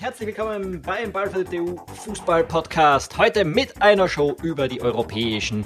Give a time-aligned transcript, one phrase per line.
[0.00, 3.18] herzlich willkommen beim Ballverliebte Fußball Podcast.
[3.18, 5.62] Heute mit einer Show über die europäischen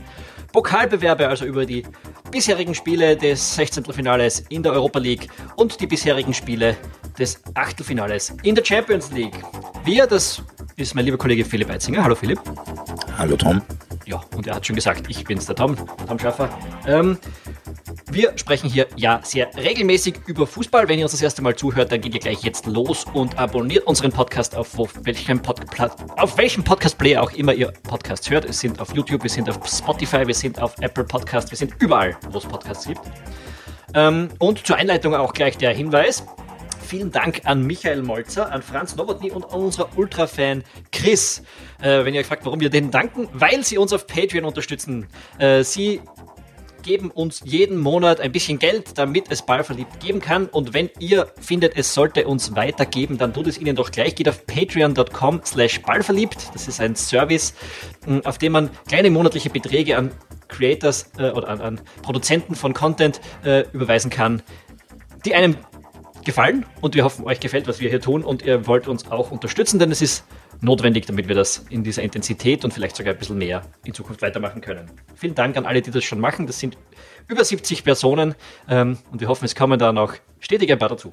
[0.53, 1.85] Pokalbewerbe, also über die
[2.33, 3.85] bisherigen Spiele des 16.
[3.85, 6.77] Finales in der Europa League und die bisherigen Spiele
[7.17, 9.37] des Achtelfinales in der Champions League.
[9.85, 10.43] Wir, das
[10.75, 12.03] ist mein lieber Kollege Philipp Eitzinger.
[12.03, 12.41] Hallo Philipp.
[13.17, 13.63] Hallo Tom.
[14.05, 15.77] Ja, und er hat schon gesagt, ich bin's, der Tom,
[16.09, 16.49] Tom Schaffer.
[16.89, 17.19] Ähm,
[18.15, 20.89] wir sprechen hier ja sehr regelmäßig über Fußball.
[20.89, 23.87] Wenn ihr uns das erste Mal zuhört, dann geht ihr gleich jetzt los und abonniert
[23.87, 24.69] unseren Podcast auf
[25.03, 25.61] welchem, Pod
[26.17, 28.45] auf welchem Podcast-Player auch immer ihr Podcasts hört.
[28.45, 31.75] Wir sind auf YouTube, wir sind auf Spotify, wir sind auf Apple Podcast, wir sind
[31.81, 33.01] überall, wo es Podcasts gibt.
[33.95, 36.25] Ähm, und zur Einleitung auch gleich der Hinweis.
[36.87, 40.63] Vielen Dank an Michael Molzer, an Franz Nowotny und an unserer Ultra-Fan
[40.93, 41.43] Chris.
[41.81, 45.09] Äh, wenn ihr euch fragt, warum wir denen danken, weil sie uns auf Patreon unterstützen.
[45.39, 46.01] Äh, sie
[46.85, 50.47] geben uns jeden Monat ein bisschen Geld, damit es Ballverliebt geben kann.
[50.47, 54.15] Und wenn ihr findet, es sollte uns weitergeben, dann tut es ihnen doch gleich.
[54.15, 56.51] Geht auf patreon.com slash ballverliebt.
[56.53, 57.55] Das ist ein Service,
[58.25, 60.13] auf dem man kleine monatliche Beträge an
[60.49, 64.43] Creators äh, oder an, an, Produzenten von Content äh, überweisen kann,
[65.25, 65.57] die einem
[66.25, 66.67] gefallen.
[66.81, 68.23] Und wir hoffen, euch gefällt, was wir hier tun.
[68.23, 70.25] Und ihr wollt uns auch unterstützen, denn es ist
[70.65, 74.23] notwendig, damit wir das in dieser Intensität und vielleicht sogar ein bisschen mehr in Zukunft
[74.23, 74.91] weitermachen können.
[75.15, 76.47] Vielen Dank an alle, die das schon machen.
[76.47, 76.77] Das sind
[77.29, 78.35] über 70 Personen
[78.69, 81.13] ähm, und wir hoffen, es kommen da noch stetig ein paar dazu.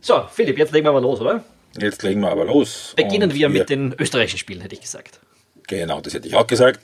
[0.00, 1.44] So, Philipp, jetzt legen wir aber los, oder?
[1.78, 2.92] Jetzt legen wir aber los.
[2.96, 5.20] Beginnen wir, wir mit den österreichischen Spielen, hätte ich gesagt.
[5.68, 6.80] Genau, das hätte ich auch gesagt.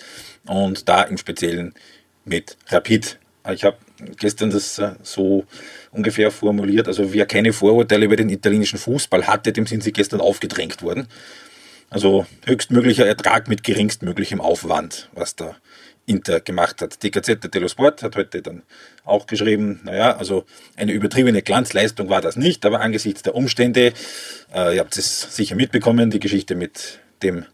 [0.46, 1.74] Und da im Speziellen
[2.24, 3.18] mit Rapid.
[3.52, 3.76] Ich habe
[4.18, 5.44] gestern das äh, so
[5.90, 6.86] ungefähr formuliert.
[6.86, 11.08] Also wer keine Vorurteile über den italienischen Fußball hatte, dem sind sie gestern aufgedrängt worden.
[11.90, 15.56] Also höchstmöglicher Ertrag mit geringstmöglichem Aufwand, was da
[16.04, 17.02] Inter gemacht hat.
[17.02, 18.62] Die Gazette dello Sport hat heute dann
[19.04, 20.44] auch geschrieben, naja, also
[20.76, 23.92] eine übertriebene Glanzleistung war das nicht, aber angesichts der Umstände,
[24.54, 27.46] äh, ihr habt es sicher mitbekommen, die Geschichte mit dem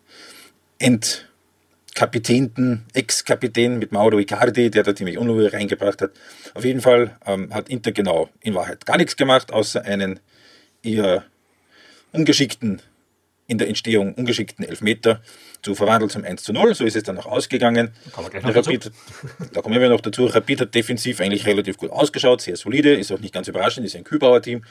[0.78, 6.10] Entkapitänten, Ex-Kapitän mit Mauro Icardi, der da ziemlich Unruhe reingebracht hat.
[6.54, 10.18] Auf jeden Fall ähm, hat Inter genau in Wahrheit gar nichts gemacht, außer einen
[10.82, 11.24] eher
[12.12, 12.82] ungeschickten
[13.46, 15.20] in der Entstehung ungeschickten Elfmeter
[15.62, 16.74] zu verwandeln zum 1 zu 0.
[16.74, 17.90] So ist es dann auch ausgegangen.
[18.16, 18.90] Rapid,
[19.52, 20.26] da kommen wir noch dazu.
[20.26, 23.96] Rapid hat defensiv eigentlich relativ gut ausgeschaut, sehr solide, ist auch nicht ganz überraschend, ist
[23.96, 24.64] ein Kühlbauer Team.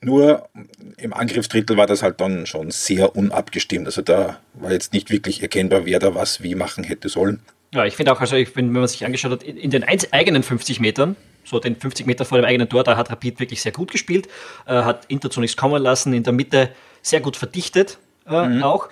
[0.00, 0.48] Nur
[0.96, 3.86] im Angriffsdrittel war das halt dann schon sehr unabgestimmt.
[3.86, 7.40] Also da war jetzt nicht wirklich erkennbar, wer da was wie machen hätte sollen.
[7.74, 10.80] Ja, ich finde auch, also ich, wenn man sich angeschaut hat, in den eigenen 50
[10.80, 13.90] Metern, so den 50 Meter vor dem eigenen Tor, da hat Rapid wirklich sehr gut
[13.90, 14.28] gespielt,
[14.66, 16.70] äh, hat Inter zunächst kommen lassen, in der Mitte
[17.02, 18.62] sehr gut verdichtet, äh, mhm.
[18.62, 18.88] auch.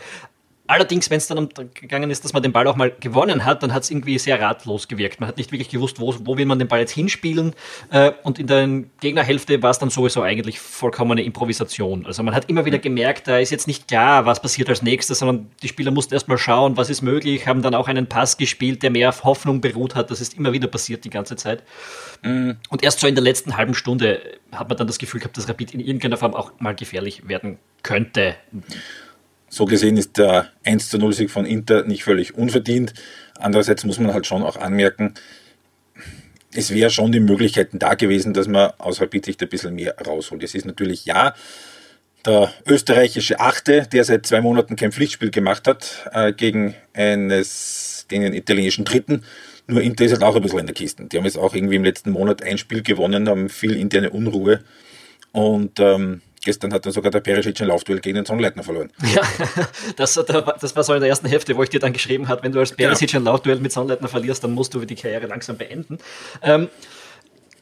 [0.69, 3.73] Allerdings, wenn es dann gegangen ist, dass man den Ball auch mal gewonnen hat, dann
[3.73, 5.21] hat es irgendwie sehr ratlos gewirkt.
[5.21, 7.55] Man hat nicht wirklich gewusst, wo, wo will man den Ball jetzt hinspielen.
[7.91, 8.67] Äh, und in der
[9.01, 12.05] Gegnerhälfte war es dann sowieso eigentlich vollkommene Improvisation.
[12.05, 15.21] Also man hat immer wieder gemerkt, da ist jetzt nicht klar, was passiert als nächstes,
[15.21, 18.83] sondern die Spieler mussten erstmal schauen, was ist möglich, haben dann auch einen Pass gespielt,
[18.83, 20.11] der mehr auf Hoffnung beruht hat.
[20.11, 21.63] Das ist immer wieder passiert die ganze Zeit.
[22.23, 22.57] Mhm.
[22.71, 24.21] Und erst so in der letzten halben Stunde
[24.51, 27.59] hat man dann das Gefühl gehabt, dass Rapid in irgendeiner Form auch mal gefährlich werden
[27.85, 28.35] könnte.
[29.49, 32.93] So gesehen ist der 1 zu 0 Sieg von Inter nicht völlig unverdient.
[33.39, 35.15] Andererseits muss man halt schon auch anmerken,
[36.57, 40.43] es wäre schon die Möglichkeiten da gewesen, dass man aus Rapid ein bisschen mehr rausholt.
[40.43, 41.35] Es ist natürlich ja
[42.25, 48.33] der österreichische Achte, der seit zwei Monaten kein Pflichtspiel gemacht hat, äh, gegen eines, den
[48.33, 49.23] italienischen Dritten.
[49.69, 51.05] Nur Inter ist halt auch ein bisschen in der Kiste.
[51.05, 54.61] Die haben jetzt auch irgendwie im letzten Monat ein Spiel gewonnen, haben viel interne Unruhe.
[55.33, 58.93] Und ähm, Gestern hat dann sogar der Perisic ein Laufduell gegen den Sonnleitner verloren.
[59.13, 59.23] Ja,
[59.97, 62.53] das, das war so in der ersten Hälfte, wo ich dir dann geschrieben habe, wenn
[62.53, 62.71] du als.
[62.71, 63.21] Perisic genau.
[63.21, 65.99] ein Laufduell mit Sonnleitner verlierst, dann musst du die Karriere langsam beenden.
[66.43, 66.69] Ähm,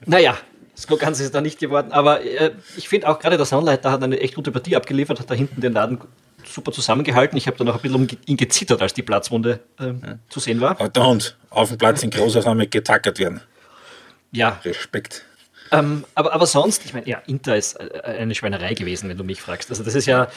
[0.04, 0.36] naja,
[0.74, 3.90] so ganz ist es da nicht geworden, aber äh, ich finde auch gerade der Sonnleitner
[3.90, 5.98] hat eine echt gute Partie abgeliefert, hat da hinten den Laden
[6.44, 7.38] super zusammengehalten.
[7.38, 10.18] Ich habe da noch ein bisschen um ihn gezittert, als die Platzwunde äh, ja.
[10.28, 10.76] zu sehen war.
[10.78, 13.40] Hund auf dem Platz in Großaufnahme getackert werden.
[14.30, 14.60] Ja.
[14.62, 15.24] Respekt.
[15.78, 19.24] Ähm, aber, aber sonst, ich meine, ja, Inter ist äh, eine Schweinerei gewesen, wenn du
[19.24, 19.70] mich fragst.
[19.70, 20.28] Also das ist ja,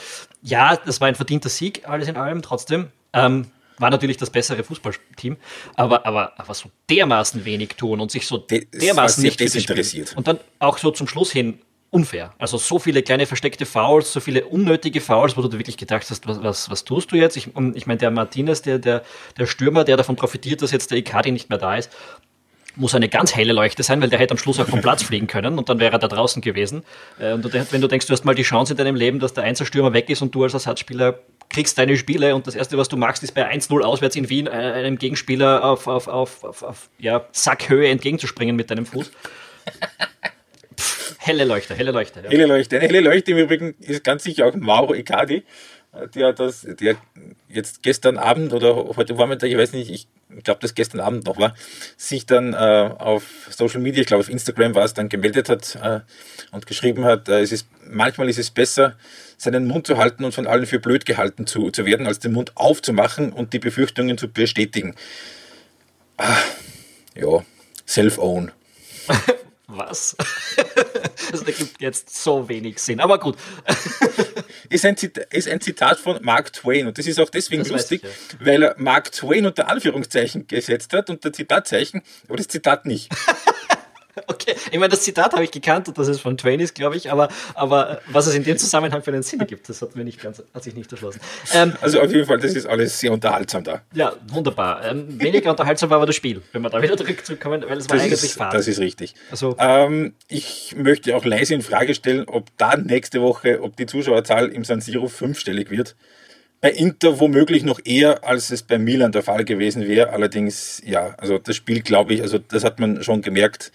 [0.41, 2.87] ja, das war ein verdienter Sieg, alles in allem, trotzdem.
[3.13, 3.47] Ähm,
[3.79, 5.37] war natürlich das bessere Fußballteam,
[5.75, 10.17] aber, aber, aber so dermaßen wenig tun und sich so dermaßen nicht desinteressiert.
[10.17, 11.59] Und dann auch so zum Schluss hin
[11.89, 12.33] unfair.
[12.37, 16.27] Also so viele kleine versteckte Fouls, so viele unnötige Fouls, wo du wirklich gedacht hast,
[16.27, 17.37] was, was, was tust du jetzt?
[17.37, 19.03] Ich, ich meine, der Martinez, der, der,
[19.37, 21.89] der Stürmer, der davon profitiert, dass jetzt der Icardi nicht mehr da ist,
[22.77, 25.27] muss eine ganz helle Leuchte sein, weil der hätte am Schluss auch vom Platz fliegen
[25.27, 26.83] können und dann wäre er da draußen gewesen.
[27.19, 29.43] Äh, und wenn du denkst, du hast mal die Chance in deinem Leben, dass der
[29.43, 31.19] Einzelstürmer weg ist und du als Ersatzspieler
[31.49, 34.47] kriegst deine Spiele und das Erste, was du machst, ist bei 1-0 auswärts in Wien
[34.47, 39.11] äh, einem Gegenspieler auf, auf, auf, auf, auf ja, Sackhöhe entgegenzuspringen mit deinem Fuß.
[40.77, 42.21] Pff, helle Leuchte, helle Leuchte.
[42.21, 42.29] Ja.
[42.29, 42.77] Helle Leuchte.
[42.77, 45.43] Eine helle Leuchte im Übrigen ist ganz sicher auch Mauro Icardi.
[46.13, 46.95] der das, der
[47.49, 50.07] jetzt gestern Abend oder heute Vormittag, ich weiß nicht, ich
[50.43, 51.55] glaube, das gestern Abend noch war,
[51.95, 55.77] sich dann äh, auf Social Media, ich glaube auf Instagram war es, dann gemeldet hat
[55.81, 56.01] äh,
[56.51, 58.95] und geschrieben hat, äh, es ist, manchmal ist es besser,
[59.37, 62.33] seinen Mund zu halten und von allen für blöd gehalten zu, zu werden, als den
[62.33, 64.95] Mund aufzumachen und die Befürchtungen zu bestätigen.
[66.17, 66.37] Ah,
[67.15, 67.43] ja,
[67.87, 68.51] self-own.
[69.67, 70.15] Was?
[71.31, 73.37] das ergibt jetzt so wenig Sinn, aber gut.
[74.69, 77.71] ist, ein Zitat, ist ein Zitat von Mark Twain und das ist auch deswegen das
[77.71, 78.45] lustig, ich, ja.
[78.45, 83.09] weil er Mark Twain unter Anführungszeichen gesetzt hat und der Zitatzeichen, aber das Zitat nicht.
[84.27, 86.95] Okay, ich meine, das Zitat habe ich gekannt und das ist von Twain ist, glaube
[86.95, 90.03] ich, aber, aber was es in dem Zusammenhang für einen Sinn gibt, das hat, mir
[90.03, 91.19] nicht ganz, hat sich nicht erschlossen.
[91.53, 93.81] Ähm, also auf jeden Fall, das ist alles sehr unterhaltsam da.
[93.93, 94.83] Ja, wunderbar.
[94.85, 97.99] Ähm, weniger unterhaltsam war aber das Spiel, wenn wir da wieder zurückkommen, weil es war
[97.99, 98.53] eigentlich ist, Fahrt.
[98.53, 99.15] Das ist richtig.
[99.31, 103.85] Also, ähm, ich möchte auch leise in Frage stellen, ob da nächste Woche, ob die
[103.85, 105.95] Zuschauerzahl im San Siro fünfstellig wird
[106.61, 110.09] bei Inter womöglich noch eher, als es bei Milan der Fall gewesen wäre.
[110.09, 113.71] Allerdings, ja, also das Spiel, glaube ich, also das hat man schon gemerkt,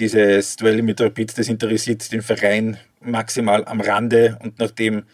[0.00, 5.04] dieses Duell mit Rapid, das interessiert den Verein maximal am Rande und nachdem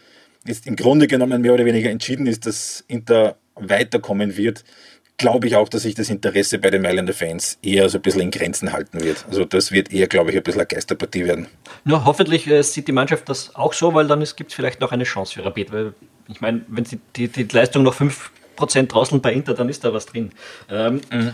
[0.45, 4.63] jetzt im Grunde genommen mehr oder weniger entschieden ist, dass Inter weiterkommen wird,
[5.17, 8.21] glaube ich auch, dass sich das Interesse bei den Mailänder Fans eher so ein bisschen
[8.21, 9.25] in Grenzen halten wird.
[9.27, 11.47] Also das wird eher, glaube ich, ein bisschen eine Geisterpartie werden.
[11.83, 14.91] Nur hoffentlich äh, sieht die Mannschaft das auch so, weil dann gibt es vielleicht noch
[14.91, 15.71] eine Chance für Rapid.
[15.71, 15.93] Weil
[16.27, 19.91] ich meine, wenn die, die, die Leistung noch 5% draußen bei Inter, dann ist da
[19.91, 20.31] was drin.
[20.69, 21.33] Ähm, mhm.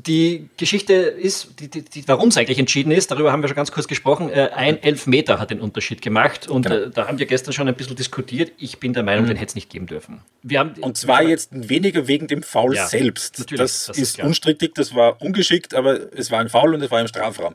[0.00, 3.70] Die Geschichte ist, die, die, warum es eigentlich entschieden ist, darüber haben wir schon ganz
[3.70, 4.30] kurz gesprochen.
[4.30, 6.86] Äh, ein Elfmeter hat den Unterschied gemacht und genau.
[6.86, 8.52] äh, da haben wir gestern schon ein bisschen diskutiert.
[8.58, 9.28] Ich bin der Meinung, mhm.
[9.28, 10.20] den hätte es nicht geben dürfen.
[10.42, 13.38] Wir haben, und zwar jetzt weniger wegen dem Foul ja, selbst.
[13.38, 16.90] Das, das ist, ist unstrittig, das war ungeschickt, aber es war ein Foul und es
[16.90, 17.54] war im Strafraum.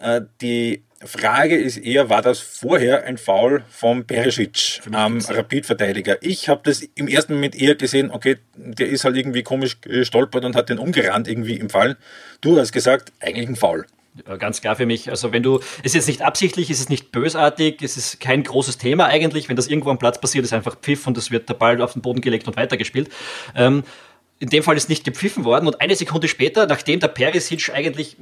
[0.00, 6.18] Äh, die Frage ist eher, war das vorher ein Foul von Perisic am Rapid-Verteidiger?
[6.20, 10.44] Ich habe das im ersten Moment eher gesehen, okay, der ist halt irgendwie komisch gestolpert
[10.44, 11.96] und hat den umgerannt irgendwie im Fall.
[12.40, 13.86] Du hast gesagt, eigentlich ein Foul.
[14.38, 15.08] Ganz klar für mich.
[15.08, 18.42] Also wenn du, es ist jetzt nicht absichtlich, es ist nicht bösartig, es ist kein
[18.42, 19.48] großes Thema eigentlich.
[19.48, 21.94] Wenn das irgendwo am Platz passiert, ist einfach Pfiff und es wird der Ball auf
[21.94, 23.08] den Boden gelegt und weitergespielt.
[23.56, 23.84] Ähm,
[24.38, 28.16] in dem Fall ist nicht gepfiffen worden und eine Sekunde später, nachdem der Perisic eigentlich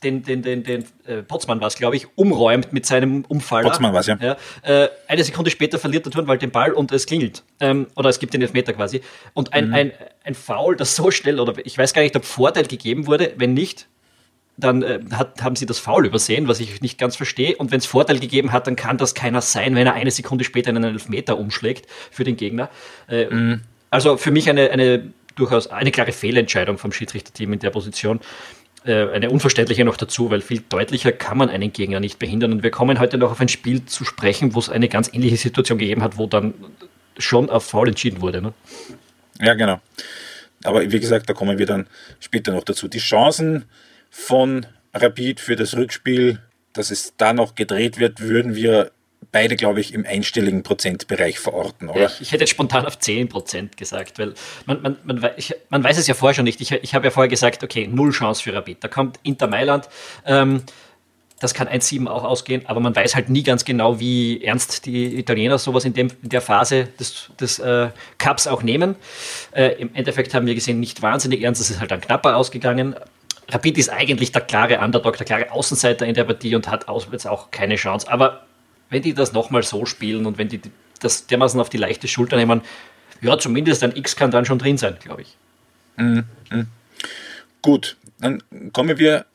[0.00, 3.62] den, den, den, den äh, Potzmann war es, glaube ich, umräumt mit seinem Umfall.
[3.62, 4.18] Potzmann war es, ja.
[4.20, 7.42] ja äh, eine Sekunde später verliert der Turnwald den Ball und es klingelt.
[7.60, 9.02] Ähm, oder es gibt den Elfmeter quasi.
[9.34, 9.74] Und ein, mhm.
[9.74, 9.92] ein,
[10.24, 13.54] ein Foul, das so schnell, oder ich weiß gar nicht, ob Vorteil gegeben wurde, wenn
[13.54, 13.88] nicht,
[14.56, 17.56] dann äh, hat, haben sie das Foul übersehen, was ich nicht ganz verstehe.
[17.56, 20.44] Und wenn es Vorteil gegeben hat, dann kann das keiner sein, wenn er eine Sekunde
[20.44, 22.70] später einen Elfmeter umschlägt für den Gegner.
[23.08, 23.62] Äh, mhm.
[23.90, 28.20] Also für mich eine, eine durchaus eine klare Fehlentscheidung vom Schiedsrichterteam in der Position.
[28.84, 32.52] Äh, eine unverständliche noch dazu, weil viel deutlicher kann man einen Gegner nicht behindern.
[32.52, 35.36] Und wir kommen heute noch auf ein Spiel zu sprechen, wo es eine ganz ähnliche
[35.36, 36.54] Situation gegeben hat, wo dann
[37.18, 38.40] schon auf Foul entschieden wurde.
[38.40, 38.54] Ne?
[39.40, 39.80] Ja, genau.
[40.64, 41.86] Aber wie gesagt, da kommen wir dann
[42.20, 42.88] später noch dazu.
[42.88, 43.66] Die Chancen
[44.10, 46.40] von Rapid für das Rückspiel,
[46.72, 48.92] dass es da noch gedreht wird, würden wir
[49.32, 52.06] beide, glaube ich, im einstelligen Prozentbereich verorten, oder?
[52.06, 54.34] Ich, ich hätte jetzt spontan auf 10 Prozent gesagt, weil
[54.66, 56.60] man, man, man, ich, man, weiß es ja vorher schon nicht.
[56.60, 58.82] Ich, ich habe ja vorher gesagt, okay, null Chance für Rapid.
[58.82, 59.88] Da kommt Inter Mailand.
[60.26, 60.62] Ähm,
[61.40, 65.18] das kann 1-7 auch ausgehen, aber man weiß halt nie ganz genau, wie ernst die
[65.18, 67.88] Italiener sowas in, dem, in der Phase des, des äh,
[68.18, 68.94] Cups auch nehmen.
[69.52, 72.94] Äh, Im Endeffekt haben wir gesehen, nicht wahnsinnig ernst, es ist halt dann knapper ausgegangen.
[73.48, 77.24] Rapid ist eigentlich der klare Underdog, der klare Außenseiter in der Partie und hat auswärts
[77.24, 78.12] auch keine Chance.
[78.12, 78.42] Aber
[78.90, 80.60] wenn die das nochmal so spielen und wenn die
[81.00, 82.60] das dermaßen auf die leichte Schulter nehmen,
[83.22, 85.36] ja, zumindest ein X kann dann schon drin sein, glaube ich.
[85.96, 86.24] Mhm.
[86.50, 86.66] mhm.
[87.62, 88.42] Gut, dann
[88.72, 89.26] kommen wir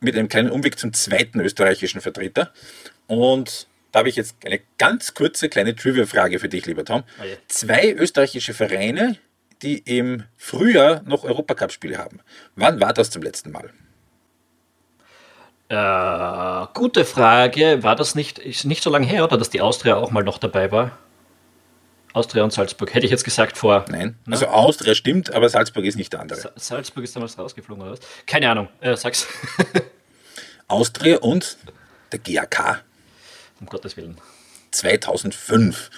[0.00, 2.52] mit einem kleinen Umweg zum zweiten österreichischen Vertreter.
[3.06, 7.04] Und da habe ich jetzt eine ganz kurze kleine Trivia-Frage für dich, lieber Tom.
[7.20, 7.36] Oh ja.
[7.48, 9.16] Zwei österreichische Vereine,
[9.62, 12.20] die im Frühjahr noch Europacup-Spiele haben.
[12.56, 13.70] Wann war das zum letzten Mal?
[15.72, 17.82] Äh, gute Frage.
[17.82, 20.36] War das nicht, ist nicht so lange her, oder dass die Austria auch mal noch
[20.36, 20.98] dabei war?
[22.12, 22.92] Austria und Salzburg.
[22.92, 23.86] Hätte ich jetzt gesagt vor.
[23.88, 24.18] Nein.
[24.26, 24.34] Ne?
[24.34, 26.38] Also Austria stimmt, aber Salzburg ist nicht der andere.
[26.38, 28.00] Sa Salzburg ist damals rausgeflogen, oder was?
[28.26, 28.68] Keine Ahnung.
[28.82, 29.26] Äh, sag's.
[30.68, 31.56] Austria und
[32.12, 32.84] der GAK.
[33.58, 34.18] Um Gottes Willen.
[34.72, 35.90] 2005.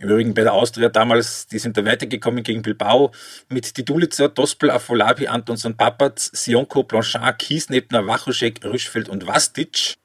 [0.00, 3.10] Im Übrigen bei der Austria damals, die sind da weitergekommen gegen Bilbao
[3.48, 9.96] mit Didulica, Dospel, Afolabi, Antonsson, Papac, Sionko, Blanchard, Kiesnebner, Wachuschek, Rüschfeld und Vastic.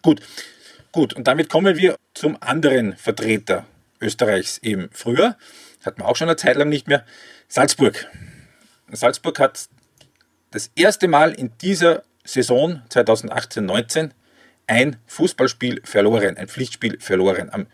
[0.00, 0.22] Gut,
[0.90, 1.12] gut.
[1.12, 3.66] Und damit kommen wir zum anderen Vertreter
[4.00, 5.36] Österreichs eben früher.
[5.84, 7.04] Hat man auch schon eine Zeit lang nicht mehr.
[7.48, 8.06] Salzburg.
[8.90, 9.68] Salzburg hat
[10.50, 14.10] das erste Mal in dieser Saison 2018-19
[14.66, 17.50] ein Fußballspiel verloren, ein Pflichtspiel verloren.
[17.50, 17.66] Am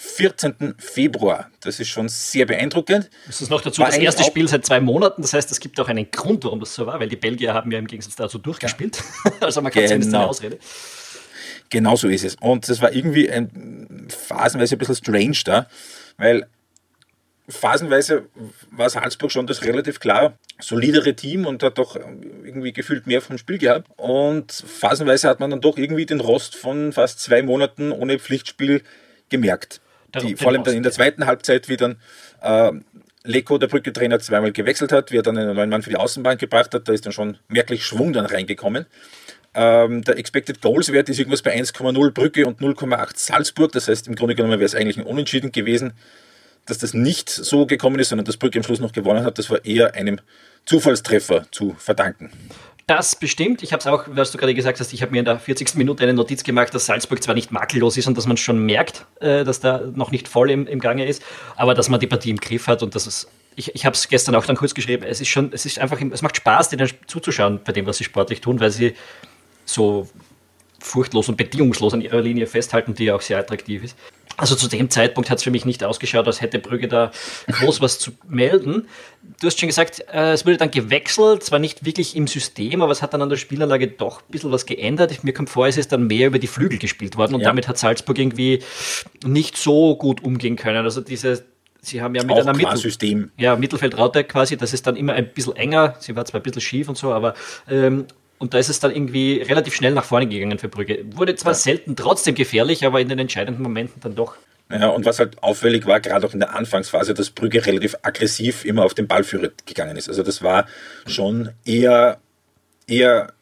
[0.00, 0.76] 14.
[0.78, 1.50] Februar.
[1.60, 3.10] Das ist schon sehr beeindruckend.
[3.26, 5.22] Das ist noch dazu war das erste Spiel seit zwei Monaten.
[5.22, 7.72] Das heißt, es gibt auch einen Grund, warum das so war, weil die Belgier haben
[7.72, 9.02] ja im Gegensatz dazu durchgespielt.
[9.24, 9.32] Ja.
[9.40, 9.88] also man kann genau.
[9.88, 10.58] zumindest eine Ausrede.
[11.70, 12.36] Genau so ist es.
[12.36, 15.66] Und das war irgendwie ein, phasenweise ein bisschen strange da,
[16.16, 16.46] weil
[17.48, 18.28] phasenweise
[18.70, 23.36] war Salzburg schon das relativ klar solidere Team und hat doch irgendwie gefühlt mehr vom
[23.36, 23.88] Spiel gehabt.
[23.96, 28.82] Und phasenweise hat man dann doch irgendwie den Rost von fast zwei Monaten ohne Pflichtspiel
[29.28, 29.80] gemerkt.
[30.14, 31.96] Die, vor allem dann in der zweiten Halbzeit, wie dann
[32.40, 32.72] äh,
[33.24, 36.38] Leko, der Brücke-Trainer, zweimal gewechselt hat, wie er dann einen neuen Mann für die Außenbahn
[36.38, 38.86] gebracht hat, da ist dann schon merklich Schwung dann reingekommen.
[39.54, 43.72] Ähm, der Expected Goals Wert ist irgendwas bei 1,0 Brücke und 0,8 Salzburg.
[43.72, 45.92] Das heißt, im Grunde genommen wäre es eigentlich ein Unentschieden gewesen.
[46.68, 49.50] Dass das nicht so gekommen ist, sondern dass Brücke am Schluss noch gewonnen hat, das
[49.50, 50.20] war eher einem
[50.66, 52.30] Zufallstreffer zu verdanken.
[52.86, 53.62] Das bestimmt.
[53.62, 55.74] Ich habe es auch, was du gerade gesagt hast, ich habe mir in der 40.
[55.74, 59.04] Minute eine Notiz gemacht, dass Salzburg zwar nicht makellos ist und dass man schon merkt,
[59.20, 61.22] äh, dass da noch nicht voll im, im Gange ist,
[61.56, 64.08] aber dass man die Partie im Griff hat und dass es ich, ich habe es
[64.08, 66.88] gestern auch dann kurz geschrieben, es ist schon, es ist einfach, es macht Spaß, denen
[67.08, 68.94] zuzuschauen bei dem, was sie sportlich tun, weil sie
[69.64, 70.08] so
[70.78, 73.96] furchtlos und bedingungslos an ihrer Linie festhalten, die ja auch sehr attraktiv ist.
[74.38, 77.10] Also zu dem Zeitpunkt hat es für mich nicht ausgeschaut, als hätte Brügge da
[77.50, 78.88] groß was zu melden.
[79.40, 82.92] Du hast schon gesagt, äh, es wurde dann gewechselt, zwar nicht wirklich im System, aber
[82.92, 85.24] es hat dann an der Spielanlage doch ein bisschen was geändert.
[85.24, 87.48] Mir kommt vor, es ist dann mehr über die Flügel gespielt worden und ja.
[87.48, 88.62] damit hat Salzburg irgendwie
[89.26, 90.84] nicht so gut umgehen können.
[90.84, 91.44] Also diese
[91.80, 93.30] Sie haben ja mit Auch einer Mittel.
[93.36, 95.94] Ja, Mittelfeldraute quasi, das ist dann immer ein bisschen enger.
[96.00, 97.34] Sie war zwar ein bisschen schief und so, aber
[97.68, 98.06] ähm,
[98.38, 101.04] und da ist es dann irgendwie relativ schnell nach vorne gegangen für Brügge.
[101.14, 101.58] Wurde zwar ja.
[101.58, 104.36] selten trotzdem gefährlich, aber in den entscheidenden Momenten dann doch.
[104.70, 108.64] Ja, und was halt auffällig war, gerade auch in der Anfangsphase, dass Brügge relativ aggressiv
[108.64, 110.08] immer auf den Ballführer gegangen ist.
[110.08, 110.66] Also das war
[111.06, 112.18] schon eher,
[112.86, 113.32] eher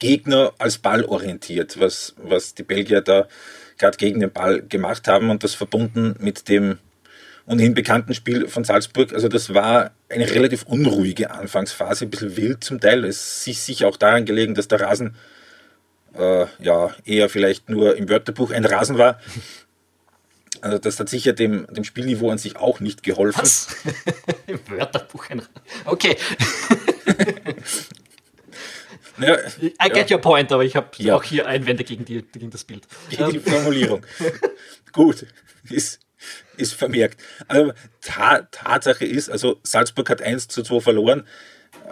[0.00, 3.28] Gegner als Ball orientiert, was, was die Belgier da
[3.78, 6.78] gerade gegen den Ball gemacht haben und das verbunden mit dem
[7.48, 9.12] ohnehin bekannten Spiel von Salzburg.
[9.12, 13.04] Also das war eine relativ unruhige Anfangsphase, ein bisschen wild zum Teil.
[13.04, 15.16] Es ist sicher auch daran gelegen, dass der Rasen
[16.14, 19.18] äh, ja eher vielleicht nur im Wörterbuch ein Rasen war.
[20.60, 23.42] Also das hat sicher dem, dem Spielniveau an sich auch nicht geholfen.
[23.42, 23.68] Was?
[24.48, 25.52] Im Wörterbuch ein Rasen.
[25.84, 26.16] Okay.
[29.20, 29.36] Ja,
[29.84, 30.16] I get ja.
[30.16, 31.16] your point, aber ich habe ja.
[31.16, 32.86] auch hier Einwände gegen, die, gegen das Bild.
[33.10, 34.02] Gegen die Formulierung.
[34.92, 35.26] Gut,
[35.68, 35.98] ist,
[36.58, 37.20] ist vermerkt.
[37.46, 41.24] Also, Tatsache ist, also Salzburg hat 1 zu 2 verloren.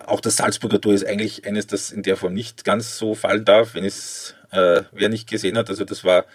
[0.07, 3.45] Auch das Salzburger Tor ist eigentlich eines, das in der Form nicht ganz so fallen
[3.45, 5.69] darf, wenn es äh, wer nicht gesehen hat.
[5.69, 6.27] Also das war,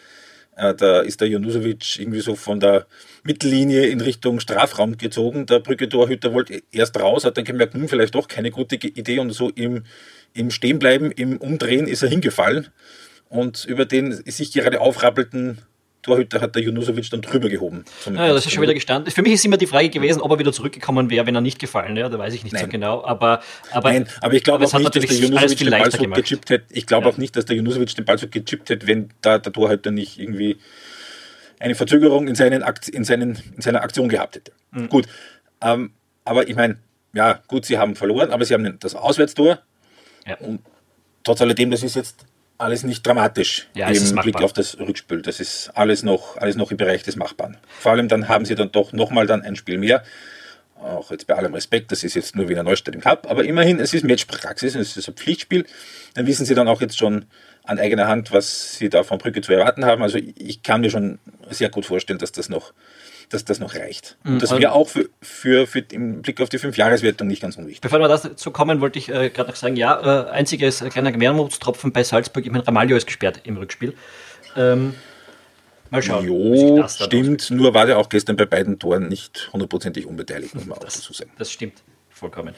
[0.56, 2.88] äh, da ist der Janusovic irgendwie so von der
[3.24, 5.46] Mittellinie in Richtung Strafraum gezogen.
[5.46, 9.32] Der Brücke-Torhüter wollte erst raus, hat dann gemerkt, hm, vielleicht doch keine gute Idee und
[9.32, 9.84] so im,
[10.34, 12.68] im Stehenbleiben, im Umdrehen ist er hingefallen.
[13.30, 15.60] Und über den sich gerade aufrappelten
[16.02, 17.86] Torhüter hat der Junusovic dann drüber gehoben.
[18.06, 19.12] Ja, das ist schon wieder gestanden.
[19.12, 21.60] Für mich ist immer die Frage gewesen, ob er wieder zurückgekommen wäre, wenn er nicht
[21.60, 22.10] gefallen wäre.
[22.10, 22.64] Da weiß ich nicht Nein.
[22.66, 23.04] so genau.
[23.04, 23.42] Aber,
[23.72, 26.66] aber, Nein, aber ich glaube auch nicht, dass der Junusovic den Ball so gechippt hätte.
[26.70, 29.52] Ich glaube auch nicht, dass der Junusovic den Ball so gechippt hätte, wenn da der
[29.52, 30.58] Torhüter nicht irgendwie
[31.60, 34.52] eine Verzögerung in, seinen Akt, in, seinen, in seiner Aktion gehabt hätte.
[34.72, 34.90] Mhm.
[34.90, 35.08] Gut.
[35.62, 35.92] Ähm,
[36.26, 36.78] aber ich meine,
[37.14, 39.60] ja, gut, sie haben verloren, aber sie haben das Auswärtstor.
[40.28, 40.38] Ja.
[40.38, 40.62] Und
[41.24, 42.26] trotz alledem, das ist jetzt
[42.62, 45.22] alles nicht dramatisch ja, im Blick auf das Rückspiel.
[45.22, 47.58] Das ist alles noch, alles noch im Bereich des Machbaren.
[47.80, 50.04] Vor allem dann haben sie dann doch nochmal dann ein Spiel mehr.
[50.76, 53.80] Auch jetzt bei allem Respekt, das ist jetzt nur Wiener Neustadt im Cup, aber immerhin,
[53.80, 55.66] es ist Matchpraxis, es ist ein Pflichtspiel.
[56.16, 57.26] Dann wissen sie dann auch jetzt schon
[57.64, 60.02] an eigener Hand, was sie da von Brücke zu erwarten haben.
[60.02, 62.74] Also ich kann mir schon sehr gut vorstellen, dass das noch
[63.34, 64.18] dass das noch reicht.
[64.24, 64.40] Und mhm.
[64.40, 67.82] das wäre auch für, für, für im Blick auf die Fünfjahreswertung nicht ganz unwichtig.
[67.82, 71.18] Bevor wir dazu kommen, wollte ich äh, gerade noch sagen, ja, äh, einziges äh, kleiner
[71.20, 73.94] Wermutstropfen bei Salzburg, ich meine, Ramalho ist gesperrt im Rückspiel.
[74.56, 74.96] Ähm,
[75.90, 76.26] mal schauen.
[76.26, 80.80] Jo, stimmt, nur war der auch gestern bei beiden Toren nicht hundertprozentig unbeteiligt, muss man
[80.80, 81.32] das, auch dazu sagen.
[81.38, 82.54] Das stimmt, vollkommen.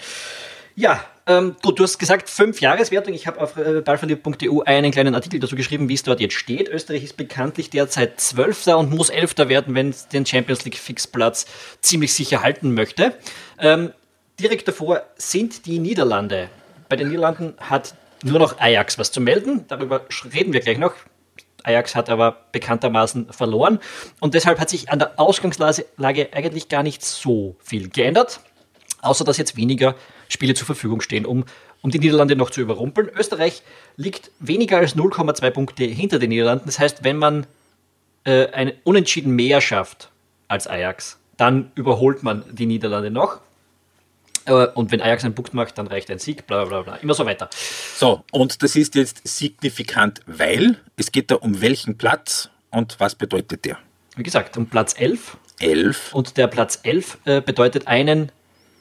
[0.76, 3.14] Ja, ähm, gut, du hast gesagt, fünf Jahreswertung.
[3.14, 6.68] Ich habe auf äh, ballverlieb.eu einen kleinen Artikel dazu geschrieben, wie es dort jetzt steht.
[6.68, 11.46] Österreich ist bekanntlich derzeit Zwölfter und muss Elfter werden, wenn es den Champions League Fixplatz
[11.82, 13.14] ziemlich sicher halten möchte.
[13.60, 13.94] Ähm,
[14.40, 16.50] direkt davor sind die Niederlande.
[16.90, 19.66] Bei den Niederlanden hat nur noch Ajax was zu melden.
[19.68, 20.94] Darüber reden wir gleich noch.
[21.64, 23.80] Ajax hat aber bekanntermaßen verloren
[24.20, 28.42] und deshalb hat sich an der Ausgangslage eigentlich gar nicht so viel geändert,
[29.02, 29.96] außer dass jetzt weniger
[30.34, 31.46] Spiele zur Verfügung stehen, um,
[31.82, 33.10] um die Niederlande noch zu überrumpeln.
[33.18, 33.64] Österreich
[33.96, 36.66] liegt weniger als 0,2 Punkte hinter den Niederlanden.
[36.66, 37.46] Das heißt, wenn man
[38.26, 40.10] äh, ein Unentschieden mehr schafft
[40.48, 43.40] als Ajax, dann überholt man die Niederlande noch.
[44.46, 46.96] Äh, und wenn Ajax einen Punkt macht, dann reicht ein Sieg, bla bla bla.
[46.98, 47.50] Immer so weiter.
[47.96, 53.16] So, und das ist jetzt signifikant, weil es geht da um welchen Platz und was
[53.16, 53.78] bedeutet der?
[54.16, 55.38] wie gesagt, um Platz 11.
[55.60, 56.14] 11.
[56.14, 58.32] Und der Platz 11 äh, bedeutet einen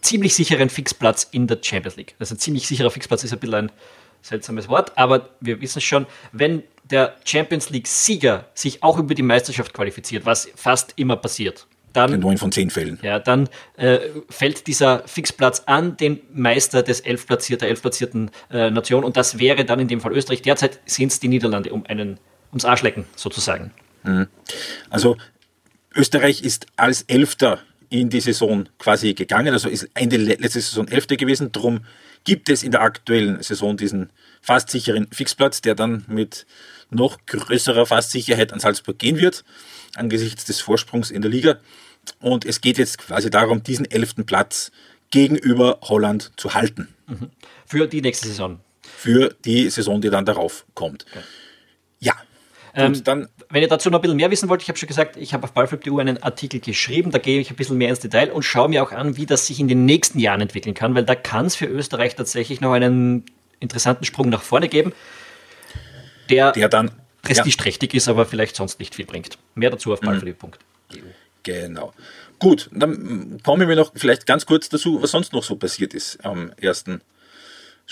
[0.02, 2.14] ziemlich sicheren Fixplatz in der Champions League.
[2.18, 3.72] Also ein ziemlich sicherer Fixplatz ist ein bisschen ein
[4.20, 9.72] seltsames Wort, aber wir wissen schon, wenn der Champions League-Sieger sich auch über die Meisterschaft
[9.72, 12.98] qualifiziert, was fast immer passiert, dann, In neun von zehn Fällen.
[13.02, 13.98] ja, dann äh,
[14.30, 19.64] fällt dieser Fixplatz an den Meister des elfplatzier, der elfplatzierten äh, Nation und das wäre
[19.64, 20.40] dann in dem Fall Österreich.
[20.40, 22.18] Derzeit sind es die Niederlande um einen,
[22.50, 23.72] ums Arschlecken sozusagen.
[24.90, 25.16] Also
[25.94, 27.60] Österreich ist als Elfter
[27.92, 31.52] in die Saison quasi gegangen, also ist Ende le- letzte Saison Elfter gewesen.
[31.52, 31.84] Darum
[32.24, 36.46] gibt es in der aktuellen Saison diesen fast sicheren Fixplatz, der dann mit
[36.90, 39.44] noch größerer Fastsicherheit an Salzburg gehen wird,
[39.94, 41.58] angesichts des Vorsprungs in der Liga.
[42.20, 44.72] Und es geht jetzt quasi darum, diesen elften Platz
[45.10, 46.88] gegenüber Holland zu halten
[47.66, 48.60] Für die nächste Saison.
[48.82, 51.04] für die Saison, die dann darauf kommt.
[52.00, 52.14] Ja.
[52.74, 54.86] Ähm, Und dann Wenn ihr dazu noch ein bisschen mehr wissen wollt, ich habe schon
[54.86, 58.00] gesagt, ich habe auf Ballflip.eu einen Artikel geschrieben, da gehe ich ein bisschen mehr ins
[58.00, 60.94] Detail und schaue mir auch an, wie das sich in den nächsten Jahren entwickeln kann,
[60.94, 63.24] weil da kann es für Österreich tatsächlich noch einen
[63.60, 64.92] interessanten Sprung nach vorne geben,
[66.30, 69.38] der, der dann ja, prestigeträchtig ist, aber vielleicht sonst nicht viel bringt.
[69.54, 70.48] Mehr dazu auf ballflip.eu.
[71.42, 71.92] Genau.
[72.38, 75.94] Gut, dann mm, kommen wir noch vielleicht ganz kurz dazu, was sonst noch so passiert
[75.94, 77.00] ist am ersten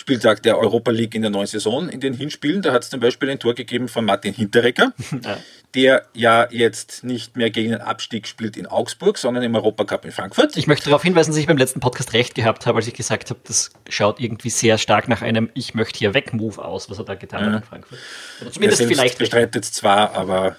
[0.00, 1.88] Spieltag der Europa League in der neuen Saison.
[1.90, 4.92] In den Hinspielen, da hat es zum Beispiel ein Tor gegeben von Martin Hinteregger,
[5.24, 5.38] Ja.
[5.74, 10.10] der ja jetzt nicht mehr gegen den Abstieg spielt in Augsburg, sondern im Europacup in
[10.12, 10.56] Frankfurt.
[10.56, 13.30] Ich möchte darauf hinweisen, dass ich beim letzten Podcast recht gehabt habe, als ich gesagt
[13.30, 17.04] habe, das schaut irgendwie sehr stark nach einem Ich möchte hier weg-Move aus, was er
[17.04, 17.98] da getan hat in Frankfurt.
[18.40, 19.18] Oder Er zumindest vielleicht weg.
[19.28, 20.56] bestreitet es zwar, aber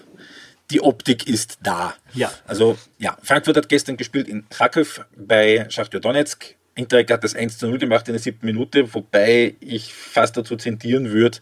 [0.69, 1.95] die Optik ist da.
[2.13, 2.31] Ja.
[2.48, 6.55] Also, ja, Frankfurt hat gestern gespielt in Krakow bei Schachtjo Donetsk.
[6.81, 10.55] Interreg hat das 1 zu 0 gemacht in der siebten Minute, wobei ich fast dazu
[10.55, 11.39] zendieren würde,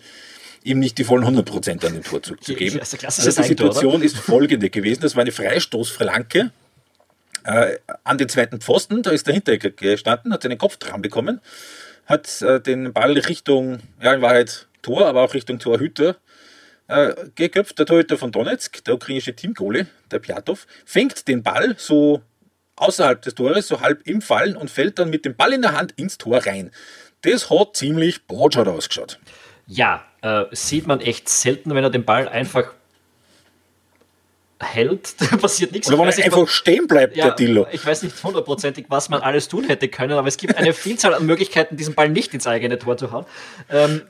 [0.63, 2.79] ihm nicht die vollen 100% an den Torzug zu geben.
[2.79, 5.01] Klassisches Also die Situation ist folgende gewesen.
[5.01, 6.51] Das war eine Freistoßflanke
[7.43, 9.03] äh, an den zweiten Pfosten.
[9.03, 11.41] Da ist der Hinteregger gestanden, hat seinen Kopf dran bekommen,
[12.05, 16.17] hat äh, den Ball Richtung, ja in Wahrheit Tor, aber auch Richtung Torhüter
[16.87, 17.79] äh, geköpft.
[17.79, 22.21] Der Torhüter von Donetsk, der ukrainische Teamgoalie, der Piatov, fängt den Ball so
[22.79, 25.73] außerhalb des Tores, so halb im Fallen und fällt dann mit dem Ball in der
[25.73, 26.71] Hand ins Tor rein.
[27.21, 29.19] Das hat ziemlich botschert ausgeschaut.
[29.67, 32.73] Ja, äh, sieht man echt selten, wenn er den Ball einfach
[34.59, 35.87] hält, da passiert nichts.
[35.87, 37.67] Oder wenn er nicht, einfach stehen bleibt, ja, der Dillo.
[37.71, 41.13] Ich weiß nicht hundertprozentig, was man alles tun hätte können, aber es gibt eine Vielzahl
[41.13, 43.25] an Möglichkeiten, diesen Ball nicht ins eigene Tor zu hauen.
[43.69, 44.01] Ähm,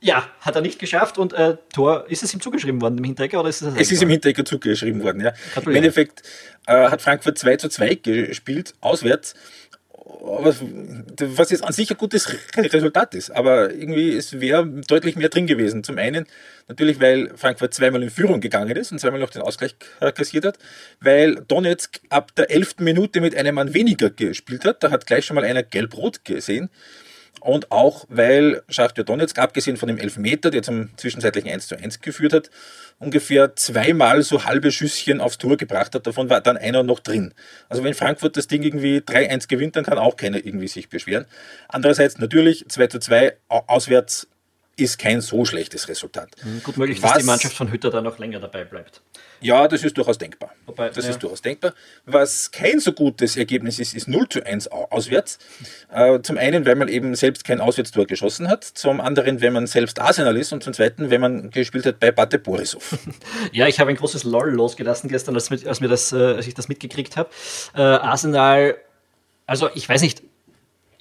[0.00, 3.40] ja, hat er nicht geschafft und äh, Tor, ist es ihm zugeschrieben worden im Hinteregger
[3.40, 4.08] oder ist es das Es ist im?
[4.08, 5.20] Hinteregger zugeschrieben worden.
[5.20, 5.32] Ja.
[5.64, 5.74] Im.
[5.74, 6.22] Endeffekt
[6.66, 9.34] äh, hat Frankfurt 2 zu 2 gespielt, auswärts.
[10.22, 13.30] Aber was jetzt an sich ein gutes Resultat ist.
[13.30, 15.84] Aber irgendwie, es wäre deutlich mehr drin gewesen.
[15.84, 16.26] Zum einen
[16.68, 19.76] natürlich, weil Frankfurt zweimal in Führung gegangen ist und zweimal noch den Ausgleich
[20.14, 20.58] kassiert hat.
[21.00, 22.76] Weil Donetsk ab der 11.
[22.80, 24.82] Minute mit einem Mann weniger gespielt hat.
[24.82, 26.70] Da hat gleich schon mal einer gelb-rot gesehen.
[27.40, 32.00] Und auch, weil Schachtja Donetsk, abgesehen von dem Elfmeter, der zum zwischenzeitlichen 1 zu 1
[32.00, 32.50] geführt hat,
[32.98, 36.06] ungefähr zweimal so halbe Schüsschen aufs Tor gebracht hat.
[36.06, 37.32] Davon war dann einer noch drin.
[37.70, 41.24] Also wenn Frankfurt das Ding irgendwie 3-1 gewinnt, dann kann auch keiner irgendwie sich beschweren.
[41.68, 44.28] Andererseits natürlich 2 zu 2 au- auswärts
[44.80, 46.30] ist kein so schlechtes Resultat.
[46.64, 49.00] Gut möglich, dass Was- die Mannschaft von Hütter da noch länger dabei bleibt.
[49.42, 50.52] Ja, das ist durchaus denkbar.
[50.66, 51.12] Wobei, das ja.
[51.12, 51.72] ist durchaus denkbar.
[52.04, 55.38] Was kein so gutes Ergebnis ist, ist 0 zu 1 au- auswärts.
[55.90, 58.64] Äh, zum einen, weil man eben selbst kein Auswärtstor geschossen hat.
[58.64, 60.52] Zum anderen, wenn man selbst Arsenal ist.
[60.52, 62.98] Und zum zweiten, wenn man gespielt hat bei Bate Borisov.
[63.52, 66.46] Ja, ich habe ein großes LOL losgelassen gestern, als, mit, als, mir das, äh, als
[66.46, 67.30] ich das mitgekriegt habe.
[67.74, 68.76] Äh, Arsenal,
[69.46, 70.22] also ich weiß nicht,